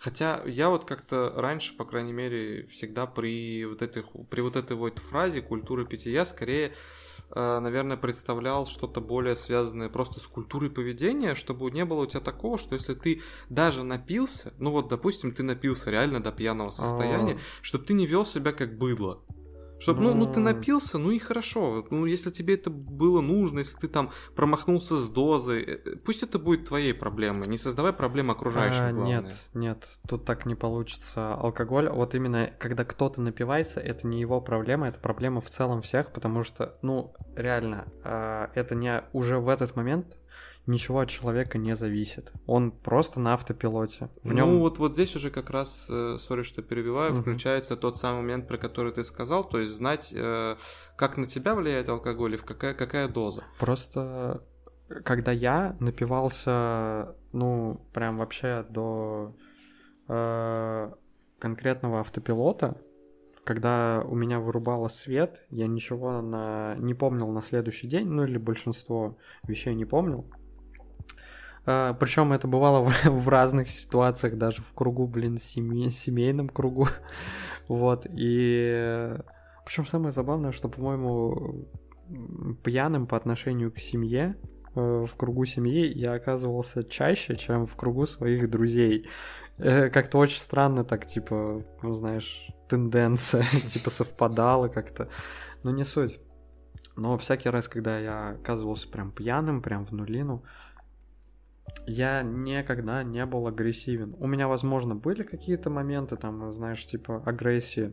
[0.00, 4.76] Хотя я вот как-то раньше, по крайней мере, всегда при вот, этих, при вот этой
[4.76, 6.72] вот фразе культуры питья скорее
[7.30, 12.20] э, наверное, представлял что-то более связанное просто с культурой поведения, чтобы не было у тебя
[12.20, 17.34] такого, что если ты даже напился, ну вот, допустим, ты напился реально до пьяного состояния,
[17.34, 17.62] А.
[17.62, 19.22] чтобы ты не вел себя как быдло.
[19.80, 21.86] Чтобы, ну, ну, ты напился, ну и хорошо.
[21.90, 26.38] Ну, если тебе это было нужно, если ты там промахнулся с дозой, э, пусть это
[26.38, 27.48] будет твоей проблемой.
[27.48, 29.22] Не создавай проблем окружающим, А, главное.
[29.22, 31.34] Нет, нет, тут так не получится.
[31.34, 36.12] Алкоголь, вот именно когда кто-то напивается, это не его проблема, это проблема в целом всех,
[36.12, 40.18] потому что, ну, реально, а, это не уже в этот момент
[40.66, 42.32] ничего от человека не зависит.
[42.46, 44.08] Он просто на автопилоте.
[44.22, 47.22] В нем Ну, вот, вот здесь уже как раз, э, сори, что перебиваю, Мгм.
[47.22, 50.56] включается тот самый момент, про который ты сказал, то есть знать, э,
[50.96, 53.44] как на тебя влияет алкоголь и в какая, какая доза.
[53.58, 54.44] Просто
[55.04, 59.34] когда я напивался, ну, прям вообще до
[60.08, 60.90] э,
[61.38, 62.76] конкретного автопилота,
[63.44, 66.74] когда у меня вырубало свет, я ничего на...
[66.76, 70.26] не помнил на следующий день, ну или большинство вещей не помнил.
[71.98, 76.88] Причем это бывало в, в разных ситуациях, даже в кругу, блин, семьи, семейном кругу.
[77.68, 79.16] вот, и...
[79.64, 81.68] Причем самое забавное, что, по-моему,
[82.64, 84.36] пьяным по отношению к семье,
[84.74, 89.08] э, в кругу семьи я оказывался чаще, чем в кругу своих друзей.
[89.58, 95.08] Э, Как-то очень странно так, типа, ну, знаешь, тенденция, типа, совпадала как-то.
[95.62, 96.18] Но не суть.
[96.96, 100.44] Но всякий раз, когда я оказывался прям пьяным, прям в нулину,
[101.86, 104.14] я никогда не был агрессивен.
[104.18, 107.92] У меня, возможно, были какие-то моменты, там, знаешь, типа, агрессии,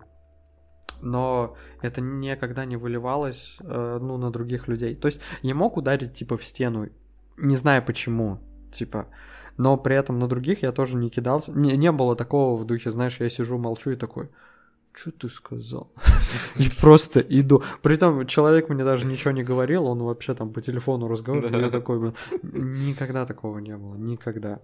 [1.02, 4.96] но это никогда не выливалось, э, ну, на других людей.
[4.96, 6.90] То есть я мог ударить, типа, в стену,
[7.38, 8.40] не знаю почему,
[8.72, 9.08] типа,
[9.58, 11.52] но при этом на других я тоже не кидался.
[11.52, 14.30] Не, не было такого в духе, знаешь, я сижу, молчу и такой,
[14.98, 15.92] что ты сказал?
[16.56, 17.64] И просто иду.
[17.82, 21.60] Притом человек мне даже ничего не говорил, он вообще там по телефону разговаривал.
[21.60, 22.14] Я такой, блин,
[22.90, 24.60] никогда такого не было, никогда.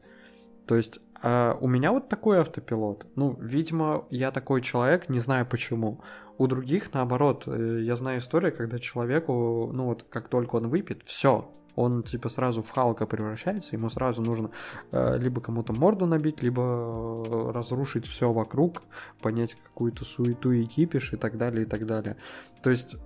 [0.66, 3.06] То есть а, у меня вот такой автопилот.
[3.16, 6.02] Ну, видимо, я такой человек, не знаю почему.
[6.38, 11.04] У других, наоборот, э, я знаю историю, когда человеку, ну вот, как только он выпьет,
[11.06, 14.52] все, он типа сразу в Халка превращается, ему сразу нужно
[14.92, 18.84] э, либо кому-то морду набить, либо э, разрушить все вокруг,
[19.22, 22.18] понять какую-то суету и кипиш и так далее, и так далее.
[22.62, 22.98] То есть,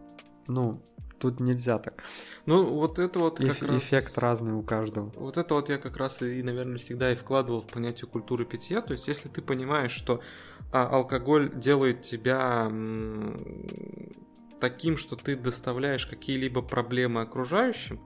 [0.47, 0.81] ну,
[1.19, 2.03] тут нельзя так.
[2.45, 3.77] Ну, вот это вот как Эф- раз...
[3.77, 5.11] Эффект разный у каждого.
[5.15, 8.81] Вот это вот я как раз и, наверное, всегда и вкладывал в понятие культуры питья.
[8.81, 10.21] То есть, если ты понимаешь, что
[10.71, 14.13] а, алкоголь делает тебя м,
[14.59, 17.99] таким, что ты доставляешь какие-либо проблемы окружающим,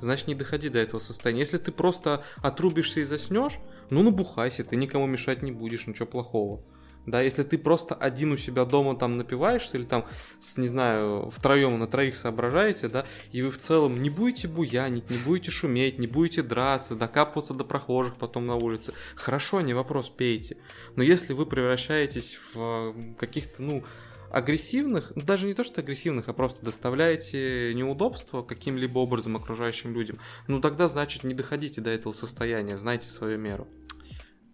[0.00, 1.40] значит, не доходи до этого состояния.
[1.40, 3.58] Если ты просто отрубишься и заснешь,
[3.90, 6.62] ну набухайся, ты никому мешать не будешь, ничего плохого.
[7.06, 10.04] Да, если ты просто один у себя дома там напиваешься или там,
[10.40, 15.08] с, не знаю, втроем на троих соображаете, да, и вы в целом не будете буянить,
[15.08, 18.92] не будете шуметь, не будете драться, докапываться до прохожих потом на улице.
[19.14, 20.58] Хорошо, не вопрос, пейте.
[20.96, 23.84] Но если вы превращаетесь в каких-то, ну,
[24.30, 30.60] агрессивных, даже не то, что агрессивных, а просто доставляете неудобства каким-либо образом окружающим людям, ну
[30.60, 33.66] тогда, значит, не доходите до этого состояния, знайте свою меру.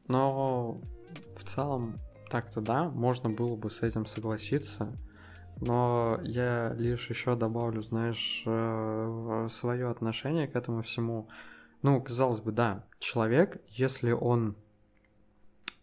[0.07, 0.81] Но
[1.37, 1.99] в целом
[2.31, 4.97] так-то да, можно было бы с этим согласиться.
[5.61, 8.43] Но я лишь еще добавлю, знаешь,
[9.53, 11.29] свое отношение к этому всему.
[11.83, 14.64] Ну, казалось бы, да, человек, если он э,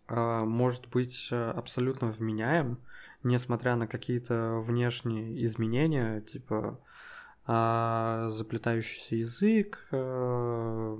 [0.07, 2.79] может быть э, абсолютно вменяем,
[3.23, 6.79] несмотря на какие-то внешние изменения, типа
[7.47, 10.97] э, заплетающийся язык, э,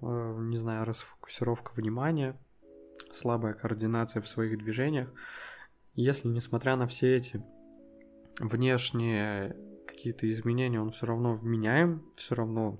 [0.00, 2.36] не знаю, расфокусировка внимания,
[3.12, 5.08] слабая координация в своих движениях.
[5.94, 7.42] Если, несмотря на все эти
[8.38, 9.56] внешние
[9.86, 12.78] какие-то изменения, он все равно вменяем, все равно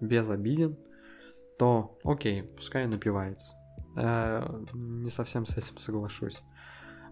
[0.00, 0.78] безобиден,
[1.58, 3.54] то окей, пускай напивается.
[3.96, 6.42] Э, не совсем с этим соглашусь.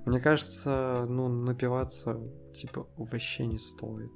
[0.05, 2.21] Мне кажется, ну, напиваться,
[2.55, 4.13] типа, вообще не стоит.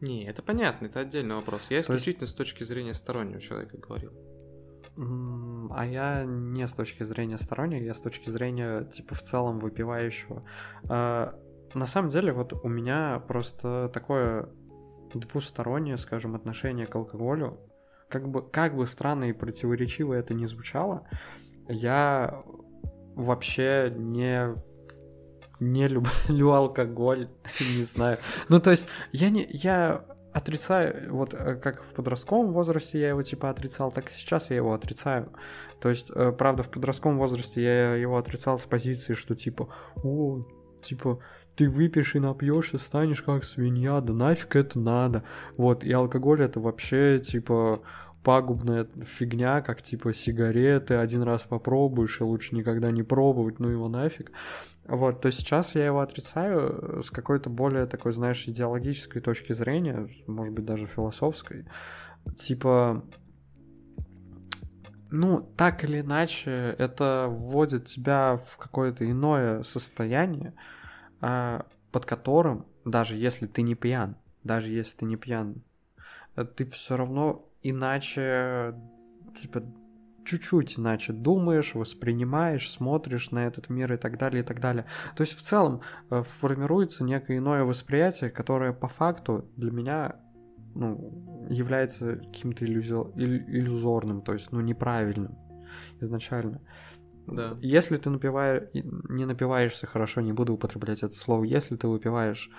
[0.00, 1.62] Не, это понятно, это отдельный вопрос.
[1.62, 4.12] Я То есть- исключительно с точки зрения стороннего человека говорил.
[4.96, 10.44] А я не с точки зрения стороннего, я с точки зрения, типа, в целом выпивающего.
[10.88, 11.38] А,
[11.74, 14.48] На самом деле, вот у меня просто такое
[15.14, 17.60] двустороннее, скажем, отношение к алкоголю.
[18.08, 21.06] Как бы, как бы странно и противоречиво это ни звучало,
[21.68, 22.42] я
[23.14, 24.54] вообще не
[25.60, 27.28] не люблю алкоголь,
[27.60, 28.18] не знаю.
[28.48, 33.22] Ну, то есть, я не, я отрицаю, вот э, как в подростковом возрасте я его
[33.22, 35.32] типа отрицал, так и сейчас я его отрицаю.
[35.80, 39.68] То есть, э, правда, в подростковом возрасте я его отрицал с позиции, что типа,
[40.02, 40.44] о,
[40.88, 41.20] типа,
[41.54, 45.24] ты выпьешь и напьешь и станешь как свинья, да нафиг это надо.
[45.56, 47.82] Вот, и алкоголь это вообще, типа,
[48.22, 53.88] пагубная фигня, как типа сигареты, один раз попробуешь и лучше никогда не пробовать, ну его
[53.88, 54.32] нафиг.
[54.86, 60.54] Вот, то сейчас я его отрицаю с какой-то более такой, знаешь, идеологической точки зрения, может
[60.54, 61.66] быть, даже философской.
[62.38, 63.04] Типа,
[65.10, 70.54] ну, так или иначе, это вводит тебя в какое-то иное состояние,
[71.20, 75.62] под которым, даже если ты не пьян, даже если ты не пьян,
[76.56, 78.74] ты все равно иначе,
[79.40, 79.62] типа,
[80.24, 84.84] чуть-чуть иначе думаешь, воспринимаешь, смотришь на этот мир и так далее, и так далее.
[85.16, 90.16] То есть в целом э, формируется некое иное восприятие, которое по факту для меня
[90.74, 95.36] ну, является каким-то иллюзо- иллюзорным, то есть ну, неправильным
[96.00, 96.60] изначально.
[97.32, 97.56] Да.
[97.60, 102.50] Если ты напиваешь, не напиваешься хорошо, не буду употреблять это слово, если ты выпиваешь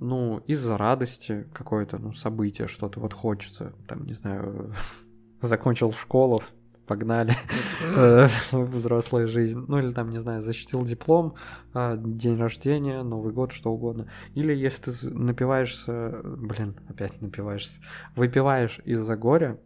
[0.00, 4.72] ну, из-за радости какое-то, ну, событие, что-то вот хочется, там, не знаю,
[5.40, 6.42] закончил школу,
[6.86, 7.34] погнали,
[7.82, 11.34] э, взрослая жизнь, ну, или там, не знаю, защитил диплом,
[11.74, 14.10] а, день рождения, Новый год, что угодно.
[14.34, 17.80] Или если ты напиваешься, блин, опять напиваешься,
[18.16, 19.60] выпиваешь из-за горя,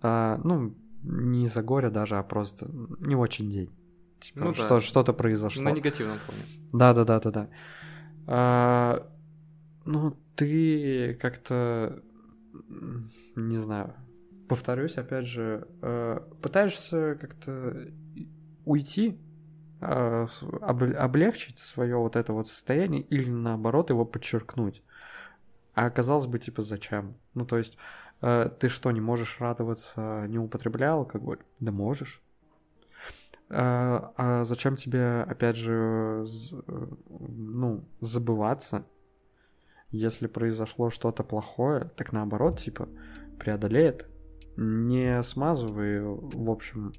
[0.00, 2.70] а, ну, не из-за горя даже, а просто
[3.00, 3.70] не очень день.
[4.20, 4.80] Типа, ну, что, да.
[4.80, 5.62] что-то произошло.
[5.62, 6.38] На негативном фоне.
[6.72, 7.48] Да, да, да, да, да.
[8.26, 9.06] А,
[9.84, 12.02] ну, ты как-то,
[13.34, 13.94] не знаю,
[14.48, 17.88] повторюсь, опять же, э, пытаешься как-то
[18.64, 19.18] уйти,
[19.80, 20.26] э,
[20.60, 24.82] облегчить свое вот это вот состояние или наоборот его подчеркнуть.
[25.74, 27.16] А казалось бы, типа, зачем?
[27.34, 27.78] Ну, то есть,
[28.20, 31.38] э, ты что, не можешь радоваться, не употребляя алкоголь?
[31.60, 32.20] Да можешь.
[33.52, 36.24] А зачем тебе, опять же,
[37.08, 38.84] ну, забываться
[39.90, 42.88] если произошло что-то плохое, так наоборот, типа,
[43.38, 44.06] преодолей это.
[44.56, 46.92] Не смазывай, в общем,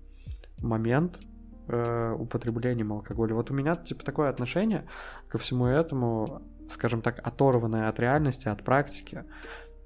[0.58, 1.20] момент
[1.68, 3.34] э, употреблением алкоголя.
[3.34, 4.88] Вот у меня, типа, такое отношение
[5.30, 9.24] ко всему этому, скажем так, оторванное от реальности, от практики.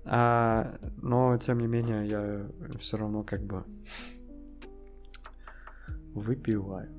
[0.06, 3.66] А, но, тем не менее, я все равно как бы
[6.16, 6.90] выпиваю.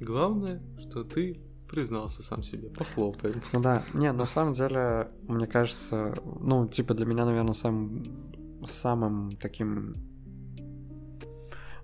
[0.00, 2.70] Главное, что ты признался сам себе.
[2.70, 3.42] Похлопаем.
[3.52, 8.32] Ну да, не, на самом деле, мне кажется, ну, типа для меня, наверное, самым,
[8.66, 9.96] самым таким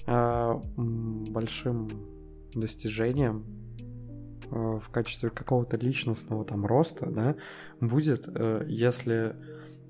[0.07, 0.55] э,
[1.29, 1.89] большим
[2.55, 3.45] достижением
[4.51, 7.37] э, в качестве какого-то личностного там роста, да,
[7.81, 9.37] будет, э, если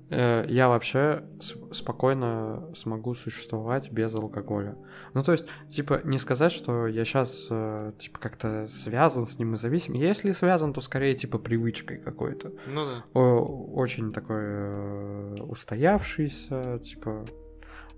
[0.09, 1.23] я вообще
[1.71, 4.77] спокойно смогу существовать без алкоголя.
[5.13, 9.53] Ну, то есть, типа, не сказать, что я сейчас, э, типа, как-то связан с ним
[9.53, 9.93] и зависим.
[9.93, 12.53] Если связан, то скорее, типа, привычкой какой-то.
[12.67, 13.19] Ну да.
[13.19, 17.25] Очень такой э, устоявшийся, типа,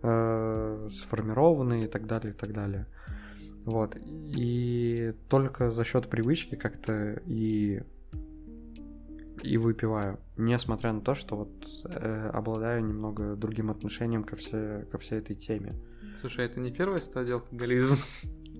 [0.01, 2.85] сформированный и так далее, и так далее.
[3.65, 3.97] Вот.
[4.05, 7.81] И только за счет привычки как-то и
[9.43, 14.97] и выпиваю, несмотря на то, что вот э, обладаю немного другим отношением ко, все, ко
[14.97, 15.75] всей этой теме.
[16.19, 17.97] Слушай, это не первая стадия алкоголизма?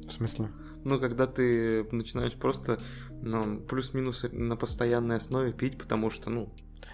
[0.08, 0.50] В смысле?
[0.84, 6.54] Ну, когда ты начинаешь просто, ну, плюс-минус на постоянной основе пить, потому что, ну,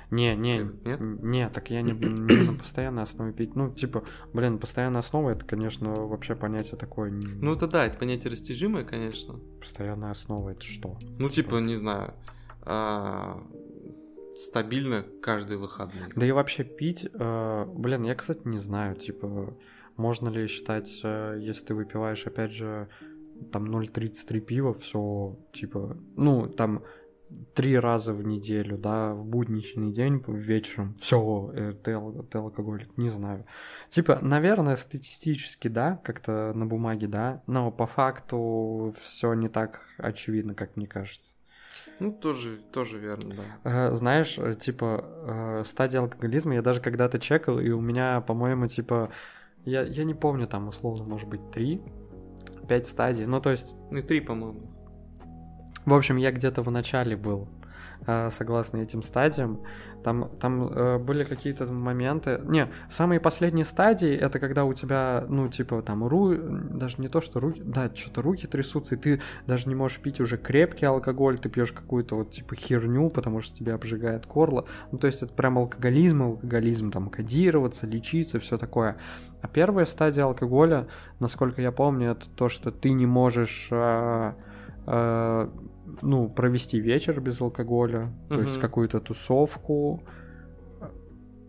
[0.09, 0.99] не, не, нет?
[0.99, 3.55] Не, так я не, не на постоянной основе пить.
[3.55, 4.03] Ну, типа,
[4.33, 7.11] блин, постоянная основа это, конечно, вообще понятие такое.
[7.11, 9.39] Ну, это да, это понятие растяжимое, конечно.
[9.59, 10.99] Постоянная основа это что?
[11.17, 12.13] Ну, типа, типа не знаю.
[12.61, 13.43] А,
[14.35, 16.09] стабильно каждые выходные.
[16.15, 19.57] Да и вообще пить, э, блин, я, кстати, не знаю, типа,
[19.97, 22.89] можно ли считать, э, если ты выпиваешь, опять же,
[23.51, 26.83] там 0,33 пива, все, типа, ну, там
[27.55, 33.09] три раза в неделю, да, в будничный день, вечером, все, э, ты, ты алкоголик, не
[33.09, 33.45] знаю.
[33.89, 40.53] Типа, наверное, статистически, да, как-то на бумаге, да, но по факту все не так очевидно,
[40.55, 41.35] как мне кажется.
[42.03, 43.33] Ну, тоже, тоже верно,
[43.63, 43.95] да.
[43.95, 49.09] Знаешь, э, типа, э, стадия алкоголизма я даже когда-то чекал, и у меня, по-моему, типа,
[49.63, 51.81] я, я не помню, там, условно, может быть, три,
[52.67, 53.73] пять стадий, ну, то есть...
[53.89, 54.69] Ну, и три, по-моему.
[55.85, 57.47] В общем, я где-то в начале был.
[58.05, 59.61] Э, согласно этим стадиям.
[60.03, 62.41] Там, там э, были какие-то моменты...
[62.45, 66.35] Не, самые последние стадии, это когда у тебя, ну, типа, там, ру...
[66.35, 67.61] даже не то, что руки...
[67.63, 71.71] Да, что-то руки трясутся, и ты даже не можешь пить уже крепкий алкоголь, ты пьешь
[71.71, 74.65] какую-то вот, типа, херню, потому что тебя обжигает горло.
[74.91, 78.97] Ну, то есть это прям алкоголизм, алкоголизм, там, кодироваться, лечиться, все такое.
[79.41, 80.87] А первая стадия алкоголя,
[81.19, 83.69] насколько я помню, это то, что ты не можешь...
[83.71, 84.33] Э,
[84.85, 85.49] э,
[86.01, 90.03] ну, провести вечер без алкоголя, то есть какую-то тусовку.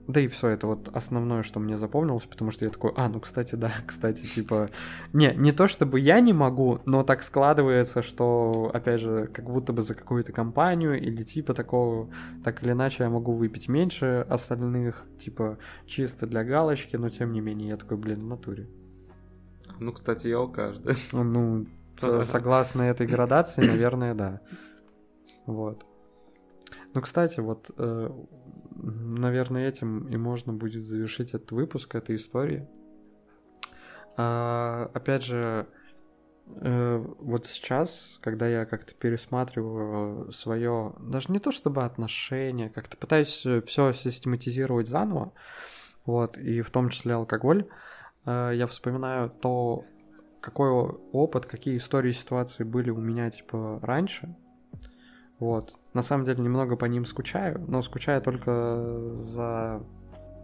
[0.06, 3.20] Да и все, это вот основное, что мне запомнилось, потому что я такой, а, ну,
[3.20, 4.68] кстати, да, кстати, типа...
[5.14, 9.72] Не, не то чтобы я не могу, но так складывается, что, опять же, как будто
[9.72, 12.10] бы за какую-то компанию или типа такого,
[12.44, 15.56] так или иначе я могу выпить меньше остальных, типа,
[15.86, 18.68] чисто для галочки, но тем не менее, я такой, блин, в натуре.
[19.80, 20.92] Ну, кстати, я алкаш, да?
[21.12, 21.66] Ну,
[22.00, 24.40] Согласно этой градации, наверное, да.
[25.46, 25.84] Вот.
[26.94, 28.10] Ну, кстати, вот, э,
[28.76, 32.68] наверное, этим и можно будет завершить этот выпуск этой истории.
[34.16, 35.66] А, опять же,
[36.46, 43.44] э, вот сейчас, когда я как-то пересматриваю свое, даже не то чтобы отношение, как-то пытаюсь
[43.66, 45.32] все систематизировать заново,
[46.06, 47.66] вот, и в том числе алкоголь,
[48.24, 49.84] э, я вспоминаю то,
[50.44, 54.36] какой опыт, какие истории ситуации были у меня, типа, раньше.
[55.38, 55.76] Вот.
[55.94, 59.82] На самом деле немного по ним скучаю, но скучаю только за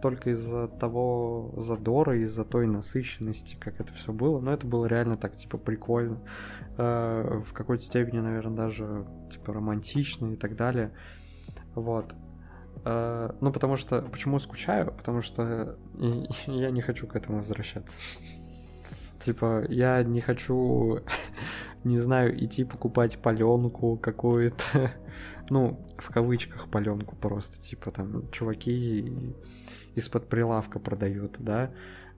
[0.01, 4.39] только из-за того задора, из-за той насыщенности, как это все было.
[4.39, 6.17] Но это было реально так, типа, прикольно.
[6.79, 10.91] Э, в какой-то степени, наверное, даже, типа, романтично и так далее.
[11.75, 12.15] Вот.
[12.83, 14.01] Э, ну, потому что...
[14.01, 14.91] Почему скучаю?
[14.91, 15.77] Потому что
[16.47, 18.01] я не хочу к этому возвращаться.
[19.21, 20.99] Типа, я не хочу,
[21.83, 24.91] не знаю, идти покупать паленку какую-то.
[25.49, 27.61] ну, в кавычках паленку просто.
[27.61, 29.35] Типа, там, чуваки
[29.95, 31.71] из-под прилавка продают, да.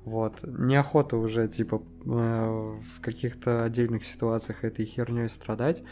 [0.06, 0.43] Вот.
[0.43, 5.84] Неохота уже, типа, э, в каких-то отдельных ситуациях этой херней страдать.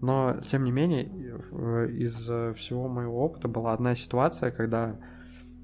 [0.00, 1.04] Но, тем не менее,
[1.88, 2.14] из
[2.56, 4.98] всего моего опыта была одна ситуация, когда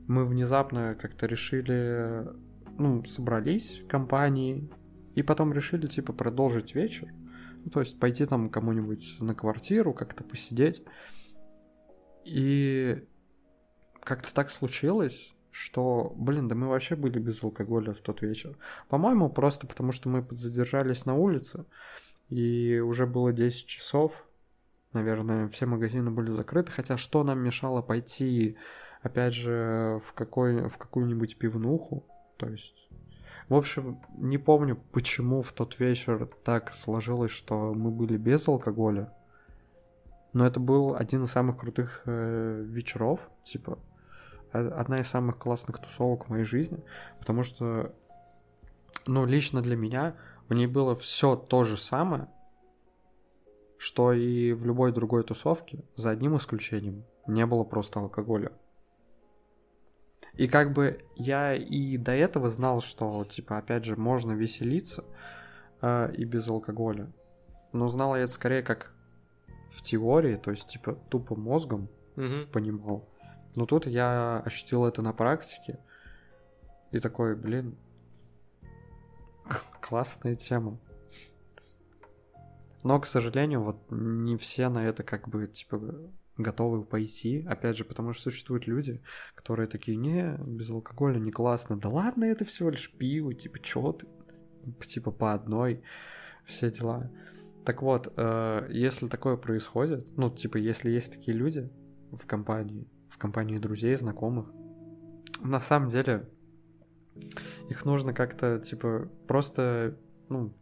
[0.06, 2.26] мы внезапно как-то решили,
[2.78, 4.68] ну, собрались компании,
[5.20, 7.12] и потом решили, типа, продолжить вечер.
[7.62, 10.82] Ну, то есть пойти там кому-нибудь на квартиру, как-то посидеть.
[12.24, 13.04] И
[14.02, 18.56] как-то так случилось, что, блин, да мы вообще были без алкоголя в тот вечер.
[18.88, 21.66] По-моему, просто потому что мы задержались на улице,
[22.30, 24.26] и уже было 10 часов.
[24.94, 28.56] Наверное, все магазины были закрыты, хотя что нам мешало пойти,
[29.02, 32.06] опять же, в, какой, в какую-нибудь пивнуху,
[32.38, 32.89] то есть
[33.50, 39.12] в общем, не помню, почему в тот вечер так сложилось, что мы были без алкоголя.
[40.32, 43.80] Но это был один из самых крутых э, вечеров, типа,
[44.52, 46.78] одна из самых классных тусовок в моей жизни,
[47.18, 47.92] потому что,
[49.08, 50.14] ну, лично для меня
[50.48, 52.28] в ней было все то же самое,
[53.78, 57.04] что и в любой другой тусовке, за одним исключением.
[57.26, 58.52] Не было просто алкоголя.
[60.34, 65.04] И как бы я и до этого знал, что, типа, опять же, можно веселиться
[65.82, 67.10] э, и без алкоголя.
[67.72, 68.92] Но знал я это скорее как
[69.70, 72.46] в теории, то есть, типа, тупо мозгом угу.
[72.52, 73.08] понимал.
[73.54, 75.78] Но тут я ощутил это на практике.
[76.92, 77.76] И такой, блин,
[79.80, 80.78] классная тема.
[82.82, 85.80] Но, к сожалению, вот не все на это как бы, типа,
[86.42, 87.44] готовы пойти.
[87.48, 89.02] Опять же, потому что существуют люди,
[89.34, 91.78] которые такие, не, без алкоголя не классно.
[91.78, 94.06] Да ладно, это всего лишь пиво, типа, чё ты?
[94.86, 95.82] Типа по одной,
[96.44, 97.10] все дела.
[97.64, 101.70] Так вот, э, если такое происходит, ну, типа, если есть такие люди
[102.10, 104.52] в компании, в компании друзей, знакомых,
[105.42, 106.28] на самом деле
[107.68, 110.54] их нужно как-то, типа, просто, ну,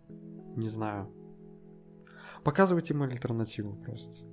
[0.57, 1.13] не знаю,
[2.45, 4.27] показывать им альтернативу просто.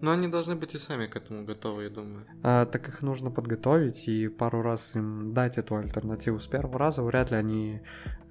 [0.00, 2.26] Но они должны быть и сами к этому готовы, я думаю.
[2.42, 6.38] А, так их нужно подготовить и пару раз им дать эту альтернативу.
[6.38, 7.80] С первого раза вряд ли они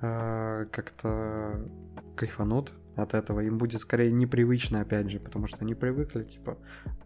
[0.02, 1.68] э, как-то
[2.16, 3.40] кайфанут от этого.
[3.42, 6.58] Им будет скорее непривычно, опять же, потому что они привыкли, типа,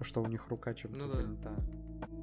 [0.01, 1.49] что у них рука чем-то ну, занята.
[1.55, 2.18] Да.